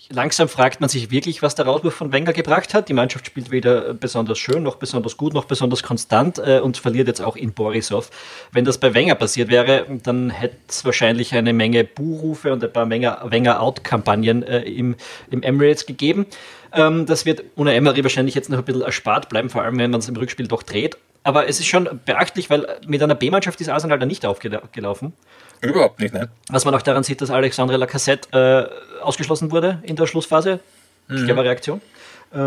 [0.09, 2.89] langsam fragt man sich wirklich, was der Rauswurf von Wenger gebracht hat.
[2.89, 7.07] Die Mannschaft spielt weder besonders schön, noch besonders gut, noch besonders konstant äh, und verliert
[7.07, 8.09] jetzt auch in Borisov.
[8.51, 12.73] Wenn das bei Wenger passiert wäre, dann hätte es wahrscheinlich eine Menge Buhrufe und ein
[12.73, 14.95] paar Wenger- Wenger-Out-Kampagnen äh, im,
[15.29, 16.25] im Emirates gegeben.
[16.73, 19.91] Ähm, das wird ohne Emery wahrscheinlich jetzt noch ein bisschen erspart bleiben, vor allem wenn
[19.91, 20.97] man es im Rückspiel doch dreht.
[21.23, 25.13] Aber es ist schon beachtlich, weil mit einer B-Mannschaft ist Arsenal da nicht aufgelaufen.
[25.61, 26.29] Überhaupt nicht, nein.
[26.49, 30.59] Was man auch daran sieht, dass Alexandre Lacassette äh, ausgeschlossen wurde in der Schlussphase.
[31.07, 31.81] Clevere Reaktion.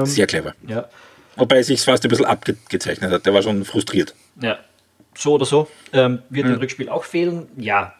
[0.04, 0.54] Sehr clever.
[0.68, 0.88] Ja.
[1.36, 3.26] Wobei er sich fast ein bisschen abgezeichnet hat.
[3.26, 4.14] Der war schon frustriert.
[4.40, 4.58] ja.
[5.14, 5.68] So oder so.
[5.92, 7.46] Ähm, wird im Rückspiel auch fehlen?
[7.58, 7.92] Ja,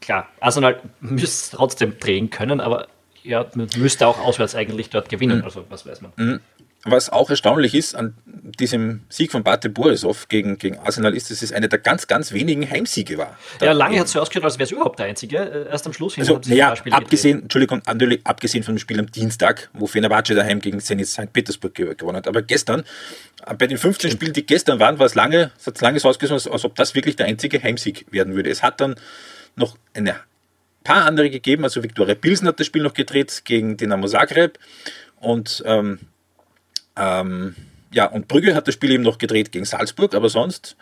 [0.00, 0.28] klar.
[0.40, 2.88] Arsenal müsste trotzdem drehen können, aber
[3.22, 5.44] ja, man müsste auch auswärts eigentlich dort gewinnen.
[5.44, 6.40] Also, was weiß man.
[6.82, 8.16] was auch erstaunlich ist an
[8.52, 12.32] diesem Sieg von Bate Borisov gegen, gegen Arsenal ist, dass es einer der ganz, ganz
[12.32, 13.38] wenigen Heimsiege war.
[13.60, 15.38] Ja, lange hat es so ausgehört, als wäre es überhaupt der einzige.
[15.38, 17.82] Äh, erst am Schluss hin also, ja, abgesehen, Entschuldigung,
[18.24, 21.32] abgesehen von dem Spiel am Dienstag, wo Fenerbahce daheim gegen Zenit St.
[21.32, 22.28] Petersburg gewonnen hat.
[22.28, 22.84] Aber gestern,
[23.46, 26.08] äh, bei den 15 Spielen, die gestern waren, war es lange, es hat lange so
[26.08, 28.50] ausgesehen, als, als ob das wirklich der einzige Heimsieg werden würde.
[28.50, 28.94] Es hat dann
[29.56, 30.16] noch eine
[30.84, 34.58] paar andere gegeben, also Viktoria Pilsen hat das Spiel noch gedreht gegen Dinamo Zagreb
[35.20, 35.98] und ähm,
[36.96, 37.54] ähm,
[37.92, 40.76] ja, und Brügge hat das Spiel eben noch gedreht gegen Salzburg, aber sonst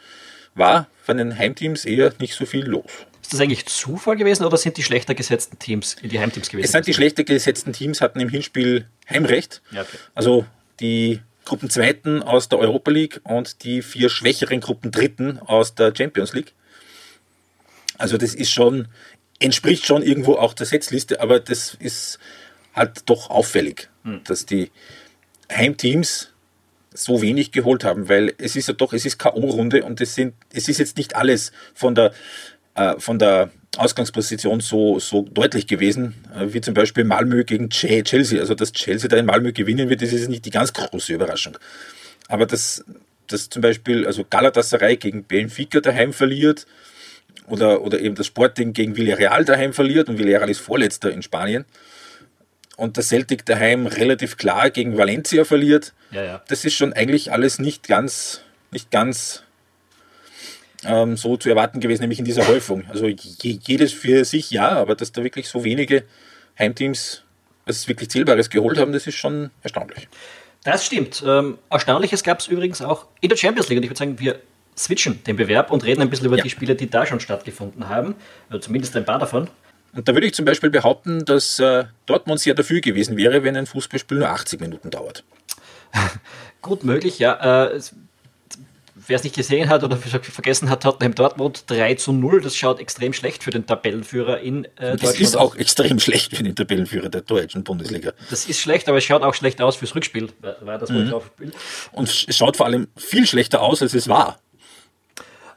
[0.54, 2.90] war von den Heimteams eher nicht so viel los.
[3.22, 6.64] Ist das eigentlich Zufall gewesen oder sind die schlechter gesetzten Teams in die Heimteams gewesen?
[6.64, 9.62] Es sind die schlechter gesetzten Teams, hatten im Hinspiel Heimrecht.
[9.70, 9.96] Ja, okay.
[10.14, 10.46] Also
[10.80, 16.52] die Gruppenzweiten aus der Europa League und die vier schwächeren Gruppendritten aus der Champions League.
[17.96, 18.88] Also das ist schon,
[19.40, 22.18] entspricht schon irgendwo auch der Setzliste, aber das ist
[22.74, 24.22] halt doch auffällig, hm.
[24.24, 24.70] dass die
[25.50, 26.30] Heimteams
[26.98, 30.34] so wenig geholt haben, weil es ist ja doch, es ist K.O.-Runde und es sind,
[30.52, 32.12] es ist jetzt nicht alles von der,
[32.74, 38.40] äh, von der Ausgangsposition so, so deutlich gewesen, äh, wie zum Beispiel Malmö gegen Chelsea.
[38.40, 41.56] Also, dass Chelsea da in Malmö gewinnen wird, das ist nicht die ganz große Überraschung.
[42.28, 42.84] Aber dass,
[43.26, 46.66] dass zum Beispiel, also Galatasaray gegen Benfica daheim verliert,
[47.46, 51.64] oder, oder eben das Sporting gegen Villarreal daheim verliert und Villarreal ist Vorletzter in Spanien,
[52.78, 55.92] und der Celtic daheim relativ klar gegen Valencia verliert.
[56.12, 56.42] Ja, ja.
[56.48, 59.42] Das ist schon eigentlich alles nicht ganz, nicht ganz
[60.84, 62.84] ähm, so zu erwarten gewesen, nämlich in dieser Häufung.
[62.88, 66.04] Also jedes für sich ja, aber dass da wirklich so wenige
[66.56, 67.24] Heimteams
[67.66, 70.08] was wirklich Zählbares geholt haben, das ist schon erstaunlich.
[70.64, 71.22] Das stimmt.
[71.26, 73.78] Ähm, Erstaunliches gab es übrigens auch in der Champions League.
[73.78, 74.40] Und ich würde sagen, wir
[74.76, 76.44] switchen den Bewerb und reden ein bisschen über ja.
[76.44, 78.14] die Spiele, die da schon stattgefunden haben.
[78.48, 79.50] Also zumindest ein paar davon.
[79.94, 83.56] Und da würde ich zum Beispiel behaupten, dass äh, Dortmund sehr dafür gewesen wäre, wenn
[83.56, 85.24] ein Fußballspiel nur 80 Minuten dauert.
[86.62, 87.66] Gut möglich, ja.
[87.66, 87.80] Äh,
[89.08, 92.42] Wer es nicht gesehen hat oder vergessen hat, Tottenham Dortmund 3 zu 0.
[92.42, 95.02] Das schaut extrem schlecht für den Tabellenführer in äh, Deutschland.
[95.02, 98.12] Das ist auch extrem schlecht für den Tabellenführer der deutschen Bundesliga.
[98.28, 100.28] Das ist schlecht, aber es schaut auch schlecht aus fürs Rückspiel.
[100.60, 101.14] War das mhm.
[101.92, 104.40] Und es schaut vor allem viel schlechter aus, als es war.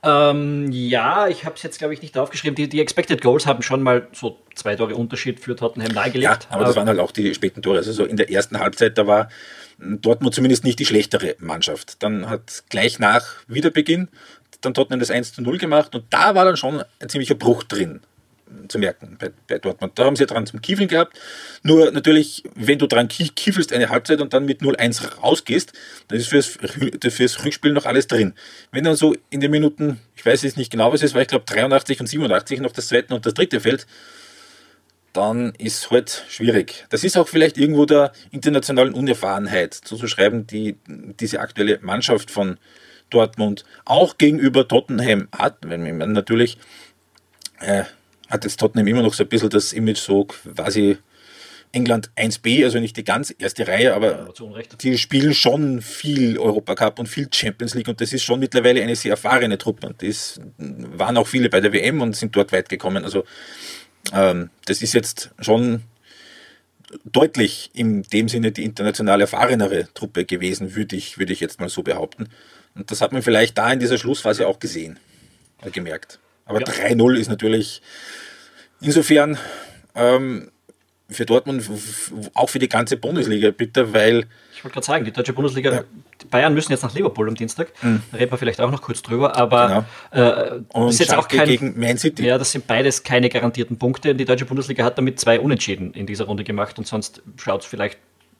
[0.03, 2.55] Ähm, ja, ich habe es jetzt, glaube ich, nicht aufgeschrieben.
[2.55, 6.47] Die, die Expected Goals haben schon mal so zwei Tore Unterschied für Tottenham nahegelegt.
[6.49, 7.77] Ja, aber das waren halt auch die späten Tore.
[7.77, 9.29] Also so in der ersten Halbzeit, da war
[9.77, 12.01] Dortmund zumindest nicht die schlechtere Mannschaft.
[12.01, 14.09] Dann hat gleich nach Wiederbeginn
[14.61, 17.63] dann Tottenham das 1 zu 0 gemacht und da war dann schon ein ziemlicher Bruch
[17.63, 18.01] drin
[18.67, 19.93] zu merken bei, bei Dortmund.
[19.97, 21.19] Da haben sie dran zum Kiefeln gehabt.
[21.63, 25.73] Nur natürlich, wenn du dran kiefelst eine Halbzeit und dann mit 0-1 rausgehst,
[26.07, 26.57] dann ist fürs,
[27.09, 28.33] fürs Rückspiel noch alles drin.
[28.71, 31.27] Wenn dann so in den Minuten, ich weiß jetzt nicht genau, was es war, ich
[31.27, 33.87] glaube 83 und 87 noch das zweite und das dritte fällt,
[35.13, 36.85] dann ist halt schwierig.
[36.89, 42.57] Das ist auch vielleicht irgendwo der internationalen Unerfahrenheit zuzuschreiben, die diese aktuelle Mannschaft von
[43.09, 46.57] Dortmund auch gegenüber Tottenham hat, wenn man natürlich
[47.59, 47.83] äh,
[48.31, 50.97] hat jetzt Tottenham immer noch so ein bisschen das Image so quasi
[51.73, 56.99] England 1b, also nicht die ganz erste Reihe, aber ja, die spielen schon viel Europacup
[56.99, 60.39] und viel Champions League und das ist schon mittlerweile eine sehr erfahrene Truppe und das
[60.57, 63.05] waren auch viele bei der WM und sind dort weit gekommen.
[63.05, 63.23] Also
[64.13, 65.83] ähm, das ist jetzt schon
[67.05, 71.69] deutlich in dem Sinne die international erfahrenere Truppe gewesen, würde ich, würde ich jetzt mal
[71.69, 72.27] so behaupten.
[72.75, 74.99] Und das hat man vielleicht da in dieser Schlussphase auch gesehen,
[75.61, 76.19] äh, gemerkt.
[76.45, 76.65] Aber ja.
[76.65, 77.81] 3-0 ist natürlich
[78.81, 79.37] insofern
[79.95, 80.51] ähm,
[81.11, 81.69] für Dortmund,
[82.33, 84.25] auch für die ganze Bundesliga bitte, weil.
[84.53, 85.83] Ich wollte gerade sagen, die deutsche Bundesliga, ja.
[86.21, 87.71] die Bayern müssen jetzt nach Liverpool am Dienstag.
[87.81, 88.01] Mhm.
[88.11, 90.29] Da reden wir vielleicht auch noch kurz drüber, aber genau.
[90.29, 92.25] äh, Und ist jetzt auch kein, gegen Man City.
[92.25, 94.15] Ja, das sind beides keine garantierten Punkte.
[94.15, 97.67] Die deutsche Bundesliga hat damit zwei Unentschieden in dieser Runde gemacht und sonst schaut es
[97.67, 97.97] vielleicht,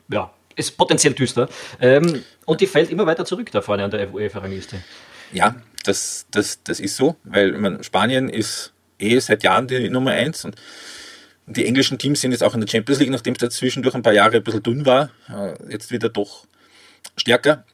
[0.09, 1.49] ja, ist potenziell düster.
[1.79, 4.77] Ähm, und die fällt immer weiter zurück da vorne an der UEFA-Rangliste.
[5.33, 10.11] Ja, das, das, das ist so, weil meine, Spanien ist eh seit Jahren die Nummer
[10.11, 10.55] eins und
[11.47, 14.03] die englischen Teams sind jetzt auch in der Champions League, nachdem es da zwischendurch ein
[14.03, 16.45] paar Jahre ein bisschen dünn war, äh, jetzt wieder doch
[17.17, 17.65] stärker.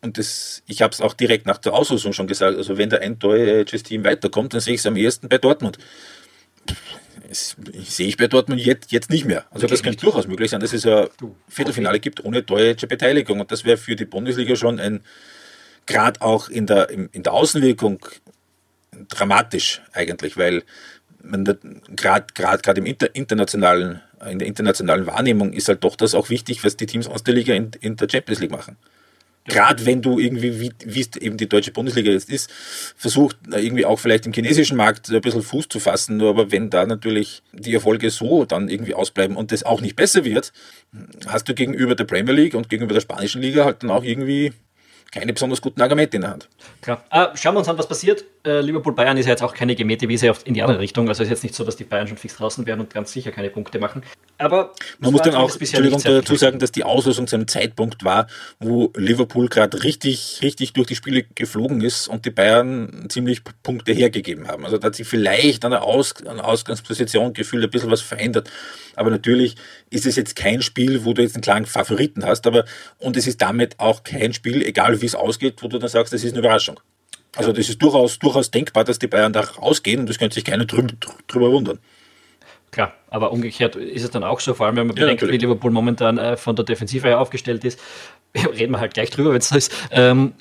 [0.00, 2.98] Und das, ich habe es auch direkt nach der Auslosung schon gesagt, also wenn da
[2.98, 5.78] ein deutsches Team weiterkommt, dann sehe ich es am ehesten bei Dortmund.
[7.28, 9.46] Das sehe ich bei Dortmund jetzt, jetzt nicht mehr.
[9.52, 11.06] Also das könnte durchaus möglich sein, dass es ein
[11.48, 13.40] Viertelfinale gibt ohne deutsche Beteiligung.
[13.40, 15.02] Und das wäre für die Bundesliga schon ein,
[15.86, 18.04] gerade auch in der, in der Außenwirkung
[19.08, 20.62] dramatisch eigentlich, weil
[21.22, 26.76] gerade im inter, internationalen in der internationalen Wahrnehmung ist halt doch das auch wichtig, was
[26.76, 28.76] die Teams aus der Liga in, in der Champions League machen.
[29.44, 32.48] Gerade wenn du irgendwie, wie, wie es eben die deutsche Bundesliga jetzt ist,
[32.96, 36.18] versucht irgendwie auch vielleicht im chinesischen Markt ein bisschen Fuß zu fassen.
[36.18, 39.96] Nur aber wenn da natürlich die Erfolge so dann irgendwie ausbleiben und das auch nicht
[39.96, 40.52] besser wird,
[41.26, 44.52] hast du gegenüber der Premier League und gegenüber der spanischen Liga halt dann auch irgendwie
[45.12, 46.48] keine besonders guten Argumente in der Hand.
[46.80, 47.04] Klar.
[47.10, 48.24] Ah, schauen wir uns an, was passiert.
[48.44, 51.08] Äh, Liverpool-Bayern ist ja jetzt auch keine gemähte Wiese oft in die andere Richtung.
[51.08, 53.30] Also ist jetzt nicht so, dass die Bayern schon fix draußen wären und ganz sicher
[53.30, 54.02] keine Punkte machen.
[54.38, 58.26] Aber man muss dann auch dazu sagen, dass die Auslösung zu einem Zeitpunkt war,
[58.58, 63.92] wo Liverpool gerade richtig, richtig durch die Spiele geflogen ist und die Bayern ziemlich Punkte
[63.92, 64.64] hergegeben haben.
[64.64, 68.50] Also da hat sich vielleicht an der, Aus an Ausgangsposition gefühlt ein bisschen was verändert.
[68.96, 69.54] Aber natürlich
[69.90, 72.64] ist es jetzt kein Spiel, wo du jetzt einen klaren Favoriten hast, aber
[72.98, 76.12] und es ist damit auch kein Spiel, egal wie es ausgeht, wo du dann sagst,
[76.12, 76.80] das ist eine Überraschung.
[77.36, 80.44] Also das ist durchaus, durchaus denkbar, dass die Bayern da rausgehen und das könnte sich
[80.44, 80.92] keiner drüber,
[81.26, 81.78] drüber wundern.
[82.70, 85.40] Klar, aber umgekehrt ist es dann auch so, vor allem wenn man ja, bedenkt, natürlich.
[85.40, 87.78] wie Liverpool momentan äh, von der Defensive her aufgestellt ist.
[88.34, 89.72] Reden wir halt gleich drüber, wenn es so ist.
[89.90, 90.32] Ähm,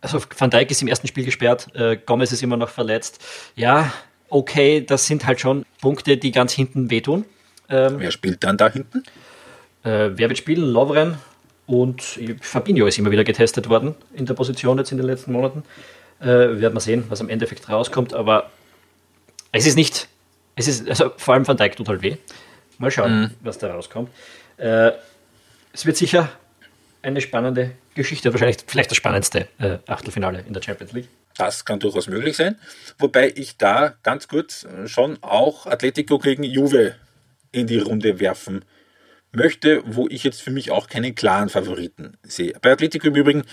[0.00, 3.24] also Van Dijk ist im ersten Spiel gesperrt, äh, Gomez ist immer noch verletzt.
[3.54, 3.92] Ja,
[4.28, 7.24] okay, das sind halt schon Punkte, die ganz hinten wehtun.
[7.68, 9.02] Ähm, wer spielt dann da hinten?
[9.84, 10.62] Äh, wer wird spielen?
[10.62, 11.18] Lovren
[11.66, 12.02] und
[12.40, 15.64] Fabinho ist immer wieder getestet worden in der Position jetzt in den letzten Monaten.
[16.20, 16.26] Äh,
[16.60, 18.50] werden wir sehen, was am Endeffekt rauskommt, aber
[19.52, 20.08] es ist nicht,
[20.54, 22.16] es ist, also vor allem Van Dijk tut halt weh.
[22.78, 23.30] Mal schauen, mhm.
[23.40, 24.10] was da rauskommt.
[24.56, 24.92] Äh,
[25.72, 26.30] es wird sicher
[27.02, 31.08] eine spannende Geschichte, wahrscheinlich vielleicht das spannendste äh, Achtelfinale in der Champions League.
[31.36, 32.56] Das kann durchaus möglich sein.
[32.98, 36.94] Wobei ich da ganz kurz schon auch Atletico gegen Juve
[37.52, 38.64] in die Runde werfen
[39.32, 42.54] möchte, wo ich jetzt für mich auch keinen klaren Favoriten sehe.
[42.62, 43.44] Bei Atletico im Übrigen,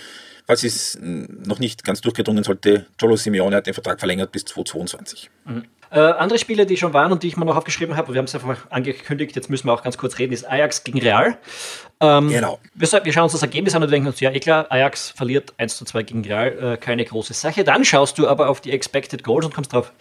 [0.46, 5.30] was es noch nicht ganz durchgedrungen sollte, Cholo Simeone hat den Vertrag verlängert bis 2022.
[5.44, 5.64] Mhm.
[5.90, 8.24] Äh, andere Spiele, die schon waren und die ich mir noch aufgeschrieben habe, wir haben
[8.24, 11.38] es einfach angekündigt, jetzt müssen wir auch ganz kurz reden, ist Ajax gegen Real.
[12.00, 12.58] Ähm, genau.
[12.74, 15.54] Wir, wir, schauen uns das Ergebnis an und denken uns, ja, eh klar, Ajax verliert
[15.58, 17.62] 1 zu 2 gegen Real, äh, keine große Sache.
[17.62, 19.92] Dann schaust du aber auf die Expected Goals und kommst drauf,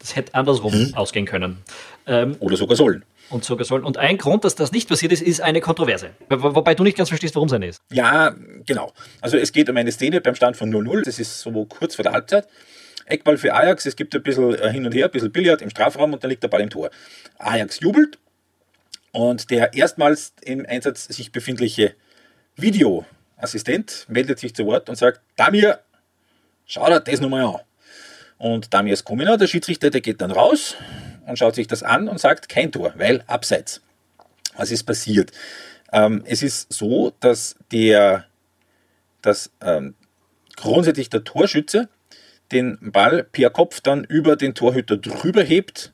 [0.00, 0.94] das hätte andersrum hm.
[0.94, 1.58] ausgehen können.
[2.06, 3.84] Ähm, Oder sogar sollen und sogar sollen.
[3.84, 6.10] Und ein Grund, dass das nicht passiert ist, ist eine Kontroverse.
[6.28, 7.82] Wobei du nicht ganz verstehst, warum es eine ist.
[7.90, 8.34] Ja,
[8.66, 8.92] genau.
[9.20, 11.04] Also es geht um eine Szene beim Stand von 0-0.
[11.04, 12.48] Das ist so kurz vor der Halbzeit.
[13.06, 13.86] Eckball für Ajax.
[13.86, 16.30] Es gibt ein bisschen äh, hin und her, ein bisschen Billard im Strafraum und dann
[16.30, 16.90] liegt der Ball im Tor.
[17.38, 18.18] Ajax jubelt
[19.12, 21.94] und der erstmals im Einsatz sich befindliche
[22.56, 25.80] Videoassistent meldet sich zu Wort und sagt, Damir,
[26.66, 27.60] schau dir das nochmal an.
[28.38, 30.76] Und Damir ist Komina, der Schiedsrichter, der geht dann raus
[31.26, 33.82] und schaut sich das an und sagt kein Tor, weil abseits.
[34.56, 35.32] Was ist passiert?
[35.92, 38.24] Ähm, es ist so, dass der,
[39.22, 39.94] dass ähm,
[40.56, 41.88] grundsätzlich der Torschütze
[42.52, 45.92] den Ball per Kopf dann über den Torhüter drüber hebt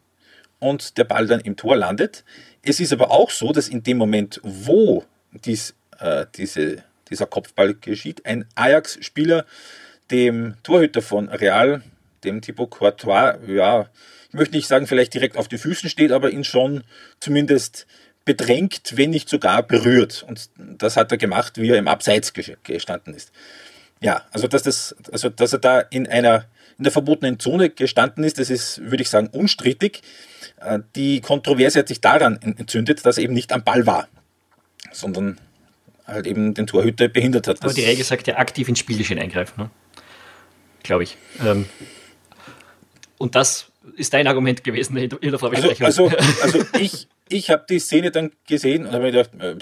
[0.58, 2.24] und der Ball dann im Tor landet.
[2.62, 7.74] Es ist aber auch so, dass in dem Moment, wo dies, äh, diese, dieser Kopfball
[7.74, 9.44] geschieht, ein Ajax-Spieler
[10.10, 11.82] dem Torhüter von Real,
[12.22, 13.88] dem Thibaut Courtois, ja,
[14.32, 16.84] möchte nicht sagen, vielleicht direkt auf die Füßen steht, aber ihn schon
[17.20, 17.86] zumindest
[18.24, 20.24] bedrängt, wenn nicht sogar berührt.
[20.26, 23.32] Und das hat er gemacht, wie er im Abseits gestanden ist.
[24.00, 26.46] Ja, also dass, das, also dass er da in einer
[26.78, 30.02] in der verbotenen Zone gestanden ist, das ist, würde ich sagen, unstrittig.
[30.60, 34.08] Äh, die Kontroverse hat sich daran entzündet, dass er eben nicht am Ball war,
[34.90, 35.38] sondern
[36.06, 37.62] halt eben den Torhüter behindert hat.
[37.62, 39.70] Aber die Regel sagt ja aktiv ins Spielgeschehen eingreifen, ne?
[40.82, 41.16] glaube ich.
[41.44, 41.66] Ähm,
[43.18, 45.86] und das ist dein Argument gewesen in der Vorbesprechung.
[45.86, 49.56] Also, also, also ich, ich habe die Szene dann gesehen und habe mir gedacht, äh,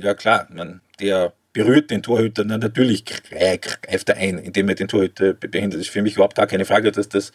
[0.00, 4.88] ja klar, man, der berührt den Torhüter, dann natürlich greift er ein, indem er den
[4.88, 5.74] Torhüter behindert.
[5.74, 7.32] Das ist für mich überhaupt gar keine Frage, dass das,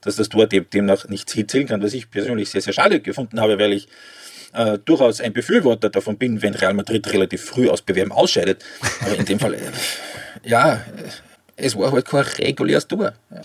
[0.00, 3.58] dass das Tor demnach nicht zählen kann, was ich persönlich sehr, sehr schade gefunden habe,
[3.58, 3.88] weil ich
[4.54, 8.64] äh, durchaus ein Befürworter davon bin, wenn Real Madrid relativ früh aus Bewerben ausscheidet.
[9.02, 9.60] Aber in dem Fall, äh,
[10.44, 10.82] ja,
[11.56, 13.12] es war halt kein reguläres Tor.
[13.30, 13.42] Ja.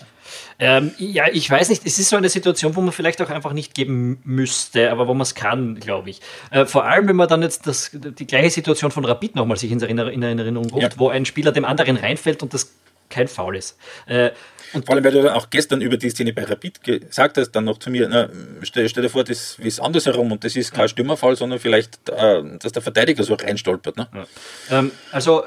[0.59, 3.53] Ähm, ja, ich weiß nicht, es ist so eine Situation, wo man vielleicht auch einfach
[3.53, 6.21] nicht geben müsste, aber wo man es kann, glaube ich.
[6.51, 9.71] Äh, vor allem, wenn man dann jetzt das, die gleiche Situation von Rapid nochmal sich
[9.71, 10.89] in, Erinnerung ruft, ja.
[10.97, 12.73] wo ein Spieler dem anderen reinfällt und das
[13.09, 13.77] kein Foul ist.
[14.07, 14.31] Äh,
[14.73, 17.65] und Vor allem, weil du auch gestern über die Szene bei Rapid gesagt hast, dann
[17.65, 18.29] noch zu mir, na,
[18.63, 22.41] stell, stell dir vor, das ist andersherum und das ist kein Stürmerfall, sondern vielleicht, äh,
[22.57, 23.97] dass der Verteidiger so reinstolpert.
[23.97, 24.07] Ne?
[24.13, 24.79] Ja.
[24.79, 25.43] Ähm, also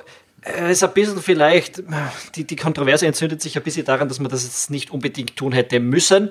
[0.47, 1.83] ist ein bisschen vielleicht,
[2.35, 5.53] die, die Kontroverse entzündet sich ein bisschen daran, dass man das jetzt nicht unbedingt tun
[5.53, 6.31] hätte müssen,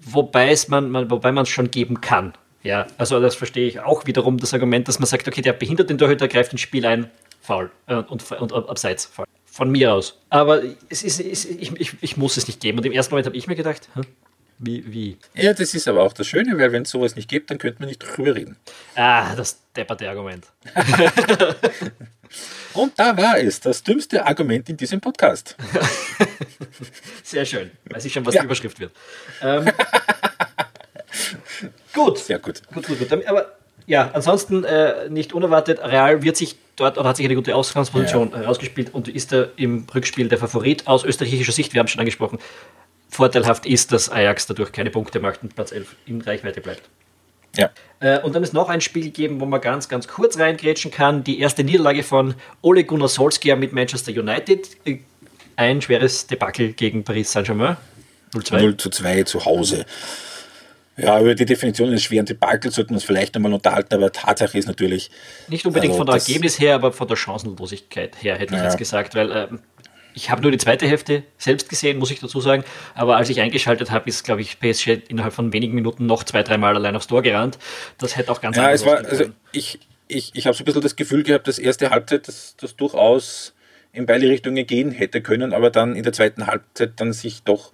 [0.00, 2.34] wobei es man, man, wobei man es schon geben kann.
[2.62, 5.90] Ja, also das verstehe ich auch wiederum das Argument, dass man sagt, okay, der behindert
[5.90, 7.10] den Torhüter, greift ins Spiel ein,
[7.42, 9.26] faul äh, und, und, und abseits, faul.
[9.44, 10.18] Von mir aus.
[10.30, 12.78] Aber es ist, es, ich, ich, ich muss es nicht geben.
[12.78, 14.04] Und im ersten Moment habe ich mir gedacht, hm,
[14.58, 15.18] wie, wie?
[15.34, 17.80] Ja, das ist aber auch das Schöne, weil wenn es sowas nicht gibt, dann könnte
[17.80, 18.56] man nicht drüber reden.
[18.96, 20.46] Ah, das depperte Argument.
[22.74, 25.56] Und da war es, das dümmste Argument in diesem Podcast.
[27.22, 27.70] Sehr schön.
[27.84, 28.40] Weiß ich schon, was ja.
[28.40, 28.92] die Überschrift wird.
[29.40, 29.70] Ähm,
[31.94, 32.18] gut.
[32.18, 32.62] Sehr gut.
[32.72, 33.26] Gut, gut, gut.
[33.28, 33.52] Aber
[33.86, 35.78] ja, ansonsten äh, nicht unerwartet.
[35.80, 38.38] Real wird sich dort oder hat sich eine gute Ausgangsposition ja.
[38.38, 41.74] herausgespielt und ist da im Rückspiel der Favorit aus österreichischer Sicht.
[41.74, 42.38] Wir haben es schon angesprochen.
[43.08, 46.82] Vorteilhaft ist, dass Ajax dadurch keine Punkte macht und Platz 11 in Reichweite bleibt.
[47.56, 47.70] Ja.
[48.00, 51.24] Äh, und dann ist noch ein Spiel gegeben, wo man ganz, ganz kurz reingrätschen kann.
[51.24, 54.68] Die erste Niederlage von Ole Gunnar Solskjaer mit Manchester United.
[55.56, 57.76] Ein schweres Debakel gegen Paris Saint-Germain.
[58.34, 59.86] 0 zu 2 zu Hause.
[60.96, 64.56] Ja, über die Definition eines schweren Debakels sollten wir uns vielleicht einmal unterhalten, aber Tatsache
[64.56, 65.10] ist natürlich.
[65.48, 68.66] Nicht unbedingt also, von der Ergebnis her, aber von der Chancenlosigkeit her, hätte ich ja.
[68.66, 69.48] jetzt gesagt, weil äh,
[70.14, 72.64] ich habe nur die zweite Hälfte selbst gesehen, muss ich dazu sagen.
[72.94, 76.42] Aber als ich eingeschaltet habe, ist, glaube ich, PSG innerhalb von wenigen Minuten noch zwei,
[76.42, 77.58] dreimal allein aufs Tor gerannt.
[77.98, 80.82] Das hätte auch ganz ja, es war, also ich, ich, ich habe so ein bisschen
[80.82, 83.54] das Gefühl gehabt, dass erste Halbzeit das, das durchaus
[83.92, 87.72] in beide Richtungen gehen hätte können, aber dann in der zweiten Halbzeit dann sich doch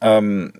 [0.00, 0.52] ähm,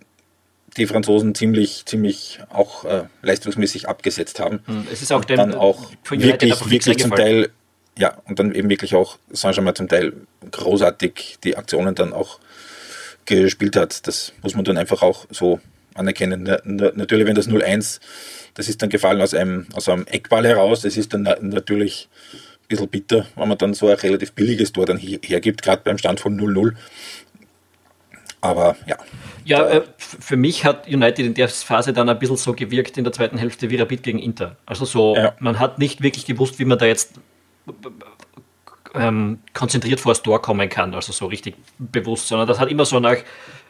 [0.77, 4.61] die Franzosen ziemlich, ziemlich auch äh, leistungsmäßig abgesetzt haben.
[4.67, 7.51] Hm, es ist auch dann auch wirklich, wirklich zum Teil,
[7.99, 10.13] ja, und dann eben wirklich auch Saint-Germain zum Teil
[10.51, 12.39] großartig die Aktionen dann auch
[13.25, 14.07] gespielt hat.
[14.07, 15.61] Das muss man dann einfach auch so
[15.95, 16.43] anerkennen.
[16.65, 18.01] Natürlich, wenn das 0-1,
[18.55, 22.69] das ist dann gefallen aus einem, aus einem Eckball heraus, das ist dann natürlich ein
[22.69, 26.21] bisschen bitter, wenn man dann so ein relativ billiges Tor dann hergibt, gerade beim Stand
[26.21, 26.75] von 0-0.
[28.41, 28.97] Aber ja.
[29.45, 33.05] Ja, äh, für mich hat United in der Phase dann ein bisschen so gewirkt in
[33.05, 34.57] der zweiten Hälfte wie Rapid gegen Inter.
[34.67, 35.35] Also so, ja.
[35.39, 37.15] man hat nicht wirklich gewusst, wie man da jetzt
[38.95, 42.85] ähm, konzentriert vor das Tor kommen kann, also so richtig bewusst, sondern das hat immer
[42.85, 43.17] so nach,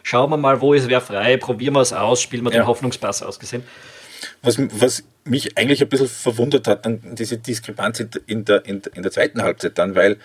[0.03, 2.61] schauen wir mal, wo ist wer frei, probieren wir es aus, spielen wir ja.
[2.63, 3.63] den Hoffnungspass ausgesehen.
[4.43, 8.97] Was, was mich eigentlich ein bisschen verwundert hat, dann diese Diskrepanz in der, in der,
[8.97, 10.19] in der zweiten Halbzeit dann, weil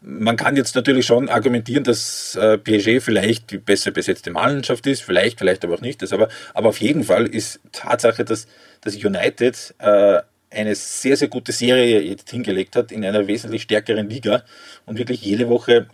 [0.00, 5.02] man kann jetzt natürlich schon argumentieren, dass äh, PSG vielleicht die besser besetzte Mannschaft ist,
[5.02, 6.02] vielleicht, vielleicht aber auch nicht.
[6.02, 8.46] Das aber, aber auf jeden Fall ist Tatsache, dass,
[8.80, 10.20] dass United äh,
[10.50, 14.42] eine sehr, sehr gute Serie jetzt hingelegt hat in einer wesentlich stärkeren Liga
[14.86, 15.86] und wirklich jede Woche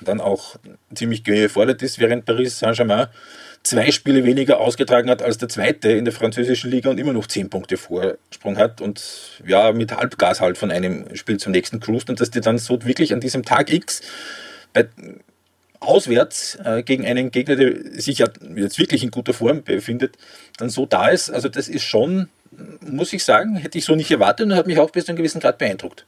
[0.00, 0.56] dann auch
[0.94, 3.08] ziemlich gefordert ist, während Paris Saint-Germain
[3.62, 7.26] zwei Spiele weniger ausgetragen hat als der zweite in der französischen Liga und immer noch
[7.26, 12.10] zehn Punkte Vorsprung hat und ja, mit Halbgas halt von einem Spiel zum nächsten cruist
[12.10, 14.02] und dass die dann so wirklich an diesem Tag X
[14.72, 14.88] bei,
[15.78, 20.16] auswärts äh, gegen einen Gegner, der sich ja jetzt wirklich in guter Form befindet,
[20.56, 21.30] dann so da ist.
[21.30, 22.28] Also das ist schon,
[22.80, 25.16] muss ich sagen, hätte ich so nicht erwartet und hat mich auch bis zu einem
[25.16, 26.06] gewissen Grad beeindruckt.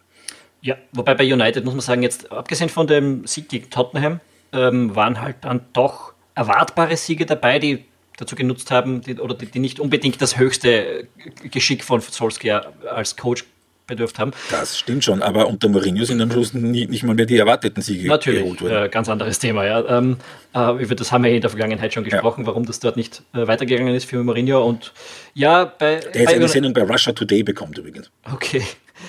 [0.61, 4.21] Ja, wobei bei United muss man sagen, jetzt abgesehen von dem Sieg gegen Tottenham,
[4.53, 7.85] ähm, waren halt dann doch erwartbare Siege dabei, die
[8.17, 11.09] dazu genutzt haben, die, oder die, die, nicht unbedingt das höchste
[11.51, 13.45] Geschick von Solskjaer als Coach
[13.87, 14.33] bedürft haben.
[14.51, 17.83] Das stimmt schon, aber unter Mourinho sind am Schluss nie, nicht mal mehr die erwarteten
[17.83, 18.85] Siege Natürlich, geholt worden.
[18.85, 19.85] Äh, ganz anderes Thema, ja.
[19.99, 20.17] Ähm,
[20.55, 22.47] äh, über das haben wir in der Vergangenheit schon gesprochen, ja.
[22.47, 24.65] warum das dort nicht äh, weitergegangen ist für Mourinho.
[24.65, 24.93] Und
[25.35, 25.97] ja, bei.
[25.97, 28.11] Der jetzt eine Sendung bei Russia Today bekommt übrigens.
[28.33, 28.63] Okay.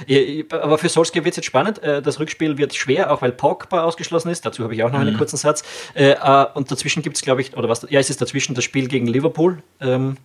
[0.49, 1.81] Aber für Solskjaer wird es jetzt spannend.
[1.83, 4.45] Äh, das Rückspiel wird schwer, auch weil Pogba ausgeschlossen ist.
[4.45, 5.07] Dazu habe ich auch noch mhm.
[5.07, 5.63] einen kurzen Satz.
[5.93, 8.63] Äh, äh, und dazwischen gibt es, glaube ich, oder was, ja, es ist dazwischen das
[8.63, 9.59] Spiel gegen Liverpool.
[9.79, 10.17] Ähm,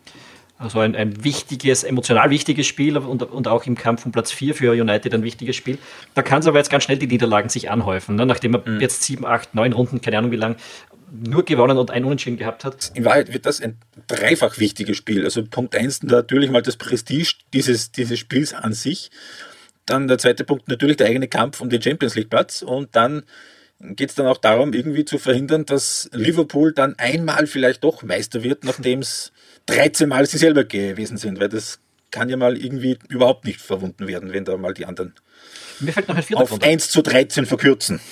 [0.61, 4.55] also ein, ein wichtiges, emotional wichtiges Spiel und, und auch im Kampf um Platz 4
[4.55, 5.79] für United ein wichtiges Spiel.
[6.15, 8.27] Da kann es aber jetzt ganz schnell die Niederlagen sich anhäufen, ne?
[8.27, 8.79] nachdem er mhm.
[8.79, 10.57] jetzt sieben, acht, neun Runden, keine Ahnung wie lang,
[11.11, 12.93] nur gewonnen und ein Unentschieden gehabt hat.
[12.95, 15.25] In Wahrheit wird das ein dreifach wichtiges Spiel.
[15.25, 19.11] Also Punkt 1 natürlich mal das Prestige dieses, dieses Spiels an sich.
[19.87, 23.23] Dann der zweite Punkt natürlich der eigene Kampf um den Champions League Platz und dann
[23.81, 28.43] geht es dann auch darum, irgendwie zu verhindern, dass Liverpool dann einmal vielleicht doch Meister
[28.43, 29.33] wird, nachdem es
[29.67, 34.09] 13 Mal sie selber gewesen sind, weil das kann ja mal irgendwie überhaupt nicht verwunden
[34.09, 35.15] werden, wenn da mal die anderen
[35.81, 38.01] mir fällt noch ein vierter auf Grund 1 zu 13 verkürzen.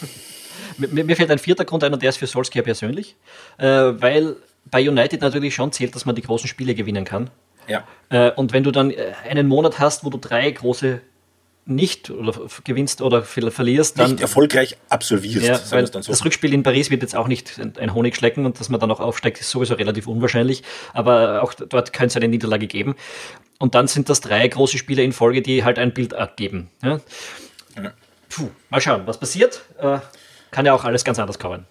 [0.79, 3.17] Mir, mir, fällt ein vierter Grund ein und der ist für Solskjaer persönlich,
[3.57, 7.31] äh, weil bei United natürlich schon zählt, dass man die großen Spiele gewinnen kann.
[7.67, 7.85] Ja.
[8.11, 11.01] Äh, und wenn du dann äh, einen Monat hast, wo du drei große
[11.69, 12.33] nicht oder
[12.65, 14.13] gewinnst oder verlierst, dann.
[14.13, 15.47] Nicht erfolgreich absolvierst.
[15.47, 16.01] Ja, weil so.
[16.01, 18.91] Das Rückspiel in Paris wird jetzt auch nicht ein Honig schlecken und dass man dann
[18.91, 20.63] auch aufsteigt, ist sowieso relativ unwahrscheinlich.
[20.95, 22.97] Aber auch dort könnte es eine Niederlage geben.
[23.59, 26.71] Und dann sind das drei große Spiele in Folge, die halt ein Bild abgeben.
[26.83, 27.01] Ja?
[27.77, 27.93] Ja.
[28.29, 29.63] Puh, mal schauen, was passiert.
[29.79, 29.99] Äh,
[30.51, 31.67] kann ja auch alles ganz anders kommen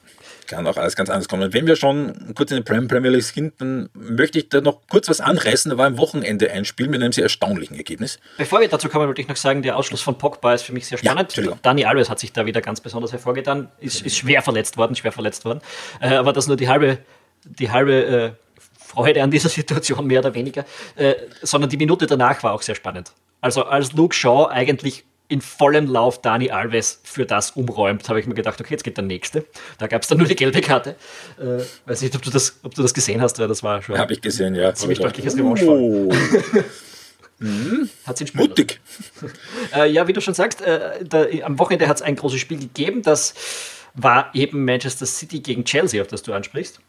[0.48, 1.54] kann auch alles ganz anders kommen.
[1.54, 5.10] Wenn wir schon kurz in der Premier League sind, dann möchte ich da noch kurz
[5.10, 5.70] was anreißen.
[5.70, 8.20] Da war am Wochenende ein Spiel mit einem sehr erstaunlichen Ergebnis.
[8.38, 10.88] Bevor wir dazu kommen, wollte ich noch sagen, der Ausschluss von Pogba ist für mich
[10.88, 11.36] sehr spannend.
[11.36, 14.96] Ja, Dani Alves hat sich da wieder ganz besonders hervorgetan, ist, ist schwer verletzt worden,
[14.96, 15.60] schwer verletzt worden.
[16.02, 17.00] Äh, aber das nur die halbe,
[17.44, 18.32] die halbe äh,
[18.80, 20.66] Freude an dieser Situation, mehr oder weniger.
[20.96, 23.12] Äh, sondern die Minute danach war auch sehr spannend.
[23.42, 28.28] Also als Luke Shaw eigentlich in vollem Lauf Dani Alves für das umräumt, habe ich
[28.28, 29.46] mir gedacht, okay, jetzt geht der nächste.
[29.78, 30.96] Da gab es dann nur die gelbe Karte.
[31.40, 33.98] Äh, weiß nicht, ob du das, ob du das gesehen hast, weil das war schon.
[33.98, 34.74] Habe ich gesehen, ja.
[34.74, 35.38] Ziemlich deutliches.
[35.38, 36.14] Oh.
[37.40, 37.90] Mhm.
[38.06, 38.80] Hat sich Mutig.
[39.76, 42.60] äh, ja, wie du schon sagst, äh, da, am Wochenende hat es ein großes Spiel
[42.60, 43.02] gegeben.
[43.02, 43.34] Das
[43.94, 46.80] war eben Manchester City gegen Chelsea, auf das du ansprichst.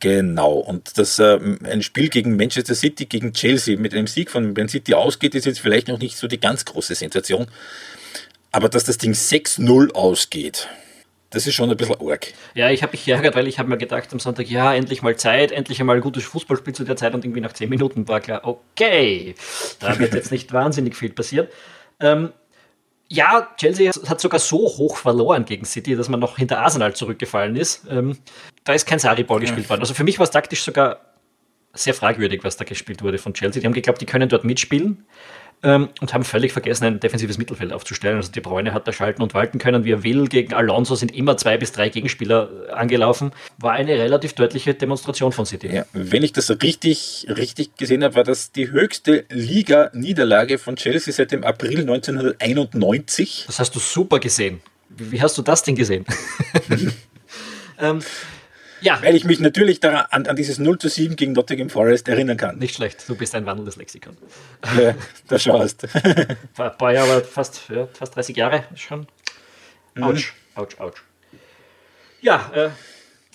[0.00, 4.52] Genau, und dass äh, ein Spiel gegen Manchester City, gegen Chelsea mit einem Sieg von
[4.52, 7.46] Man City ausgeht, ist jetzt vielleicht noch nicht so die ganz große Sensation.
[8.52, 10.68] Aber dass das Ding 6-0 ausgeht,
[11.30, 12.32] das ist schon ein bisschen arg.
[12.54, 15.16] Ja, ich habe mich geärgert, weil ich habe mir gedacht am Sonntag, ja, endlich mal
[15.16, 18.20] Zeit, endlich einmal ein gutes Fußballspiel zu der Zeit und irgendwie nach 10 Minuten war
[18.20, 19.36] klar, okay,
[19.78, 21.46] da wird jetzt nicht wahnsinnig viel passieren.
[22.00, 22.32] Ähm,
[23.12, 27.56] ja, Chelsea hat sogar so hoch verloren gegen City, dass man noch hinter Arsenal zurückgefallen
[27.56, 27.84] ist.
[27.90, 28.16] Ähm,
[28.62, 29.80] da ist kein Sari-Ball gespielt worden.
[29.80, 31.00] Also für mich war es taktisch sogar
[31.72, 33.60] sehr fragwürdig, was da gespielt wurde von Chelsea.
[33.60, 35.04] Die haben geglaubt, die können dort mitspielen
[35.62, 38.16] ähm, und haben völlig vergessen, ein defensives Mittelfeld aufzustellen.
[38.16, 40.26] Also die Bräune hat da schalten und walten können, wie er will.
[40.28, 43.32] Gegen Alonso sind immer zwei bis drei Gegenspieler angelaufen.
[43.58, 45.68] War eine relativ deutliche Demonstration von City.
[45.68, 51.12] Ja, wenn ich das richtig, richtig gesehen habe, war das die höchste Liga-Niederlage von Chelsea
[51.12, 53.44] seit dem April 1991.
[53.46, 54.60] Das hast du super gesehen.
[54.88, 56.04] Wie hast du das denn gesehen?
[57.80, 58.00] ähm,
[58.80, 58.98] ja.
[59.02, 62.36] Weil ich mich natürlich daran, an, an, dieses 0 zu 7 gegen Nottingham Forest erinnern
[62.36, 62.58] kann.
[62.58, 64.16] Nicht schlecht, du bist ein wandelndes Lexikon.
[64.78, 64.94] Ja,
[65.28, 65.86] da schaust.
[66.04, 69.06] Ein paar Jahre, fast, ja, fast 30 Jahre schon.
[70.00, 70.62] Autsch, mhm.
[70.62, 70.94] ouch, ouch.
[72.22, 72.68] Ja, äh,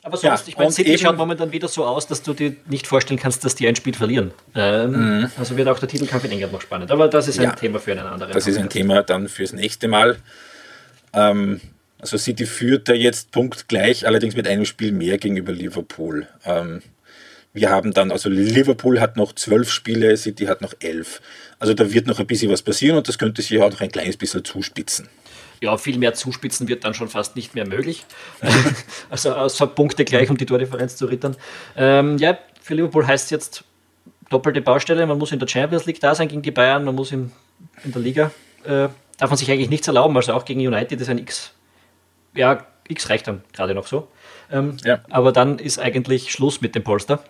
[0.06, 2.86] aber sonst, ja, ich meine, City schaut momentan wieder so aus, dass du dir nicht
[2.86, 4.32] vorstellen kannst, dass die ein Spiel verlieren.
[4.54, 5.32] Ähm, mhm.
[5.36, 6.92] Also wird auch der Titelkampf in England noch spannend.
[6.92, 8.32] Aber das ist ein ja, Thema für einen anderen.
[8.32, 10.18] Das ist ein Thema dann fürs nächste Mal.
[11.12, 11.60] Ähm,
[12.06, 16.28] also City führt da jetzt punktgleich, allerdings mit einem Spiel mehr gegenüber Liverpool.
[16.46, 16.84] Ähm,
[17.52, 21.20] wir haben dann, also Liverpool hat noch zwölf Spiele, City hat noch elf.
[21.58, 23.92] Also da wird noch ein bisschen was passieren und das könnte sich auch noch ein
[23.92, 25.10] kleines bisschen zuspitzen.
[25.62, 28.06] Ja, viel mehr zuspitzen wird dann schon fast nicht mehr möglich.
[29.10, 31.36] also außer Punkte gleich, um die Tordifferenz zu rittern.
[31.76, 33.64] Ähm, ja, für Liverpool heißt es jetzt
[34.30, 35.08] doppelte Baustelle.
[35.08, 37.32] Man muss in der Champions League da sein gegen die Bayern, man muss in,
[37.84, 38.32] in der Liga.
[38.64, 40.16] Äh, darf man sich eigentlich nichts erlauben.
[40.16, 41.52] Also auch gegen United ist ein X
[42.36, 44.10] ja, X reicht dann gerade noch so.
[44.52, 45.04] Ähm, ja.
[45.10, 47.24] Aber dann ist eigentlich Schluss mit dem Polster.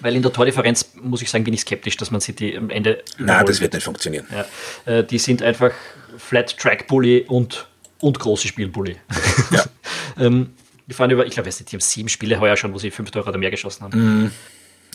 [0.00, 3.02] Weil in der Tordifferenz, muss ich sagen, bin ich skeptisch, dass man City am Ende.
[3.18, 4.26] Na, das wird nicht funktionieren.
[4.30, 5.72] Ja, äh, die sind einfach
[6.18, 7.66] Flat Track Bully und,
[8.00, 8.96] und große Spielbully.
[9.50, 9.64] Ja.
[10.18, 10.54] ähm,
[10.86, 13.28] die fahren über, ich glaube, die haben sieben Spiele heuer schon, wo sie fünf Tore
[13.28, 14.24] oder mehr geschossen haben.
[14.24, 14.32] Mm.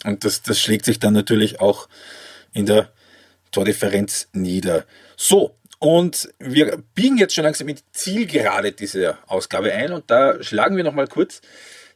[0.06, 1.88] Und das, das schlägt sich dann natürlich auch
[2.52, 2.92] in der
[3.52, 4.86] Tordifferenz nieder.
[5.18, 10.42] So, und wir biegen jetzt schon langsam in die Zielgerade dieser Ausgabe ein und da
[10.42, 11.42] schlagen wir nochmal kurz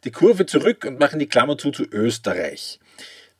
[0.03, 2.81] die Kurve zurück und machen die Klammer zu zu Österreich.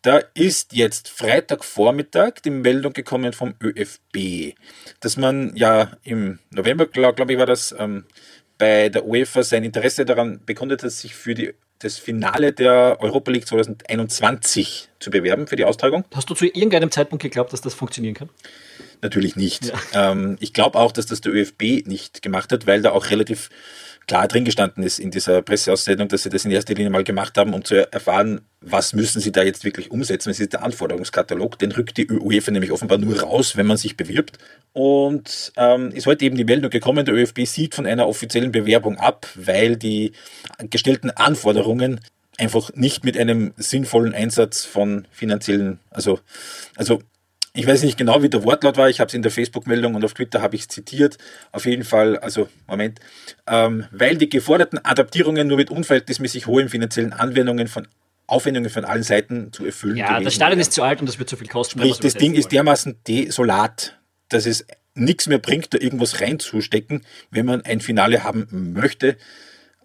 [0.04, 4.56] Da ist jetzt Freitagvormittag die Meldung gekommen vom ÖFB,
[5.02, 8.06] dass man ja im November, glaube glaub ich, war das, ähm,
[8.58, 13.32] bei der UEFA sein Interesse daran bekundet hat, sich für die, das Finale der Europa
[13.32, 16.06] League 2021 zu bewerben, für die Austragung.
[16.16, 18.30] Hast du zu irgendeinem Zeitpunkt geglaubt, dass das funktionieren kann?
[19.02, 19.72] Natürlich nicht.
[19.94, 20.12] Ja.
[20.12, 23.50] Ähm, ich glaube auch, dass das der ÖFB nicht gemacht hat, weil da auch relativ
[24.08, 27.38] klar drin gestanden ist in dieser Presseaussendung, dass sie das in erster Linie mal gemacht
[27.38, 30.30] haben, um zu erfahren, was müssen sie da jetzt wirklich umsetzen.
[30.30, 33.98] Es ist der Anforderungskatalog, den rückt die UEFA nämlich offenbar nur raus, wenn man sich
[33.98, 34.38] bewirbt.
[34.72, 38.98] Und ähm, ist heute eben die Meldung gekommen, der ÖFB sieht von einer offiziellen Bewerbung
[38.98, 40.14] ab, weil die
[40.70, 42.00] gestellten Anforderungen
[42.38, 46.20] einfach nicht mit einem sinnvollen Einsatz von finanziellen, also,
[46.76, 47.02] also
[47.58, 48.88] ich weiß nicht genau, wie der Wortlaut war.
[48.88, 51.18] Ich habe es in der Facebook-Meldung und auf Twitter habe ich es zitiert.
[51.52, 53.00] Auf jeden Fall, also Moment,
[53.48, 57.88] ähm, weil die geforderten Adaptierungen nur mit unverhältnismäßig hohen finanziellen Anwendungen von
[58.28, 59.98] Aufwendungen von allen Seiten zu erfüllen.
[59.98, 61.80] Ja, das Stadion ist zu alt und das wird zu viel kosten.
[61.80, 63.98] Sprich, das Ding ist dermaßen desolat,
[64.30, 67.02] dass es nichts mehr bringt, da irgendwas reinzustecken,
[67.32, 69.18] wenn man ein Finale haben möchte.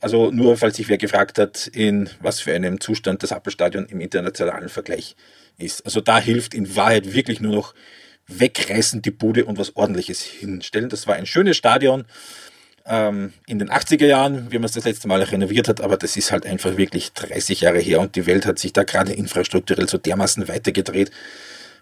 [0.01, 4.01] Also nur, falls sich wer gefragt hat, in was für einem Zustand das Appelstadion im
[4.01, 5.41] internationalen Vergleich ist.
[5.84, 7.74] Also da hilft in Wahrheit wirklich nur noch
[8.26, 10.88] wegreißen die Bude und was ordentliches hinstellen.
[10.88, 12.05] Das war ein schönes Stadion
[12.86, 16.16] ähm, in den 80er Jahren, wie man es das letzte Mal renoviert hat, aber das
[16.16, 19.88] ist halt einfach wirklich 30 Jahre her und die Welt hat sich da gerade infrastrukturell
[19.88, 21.11] so dermaßen weitergedreht.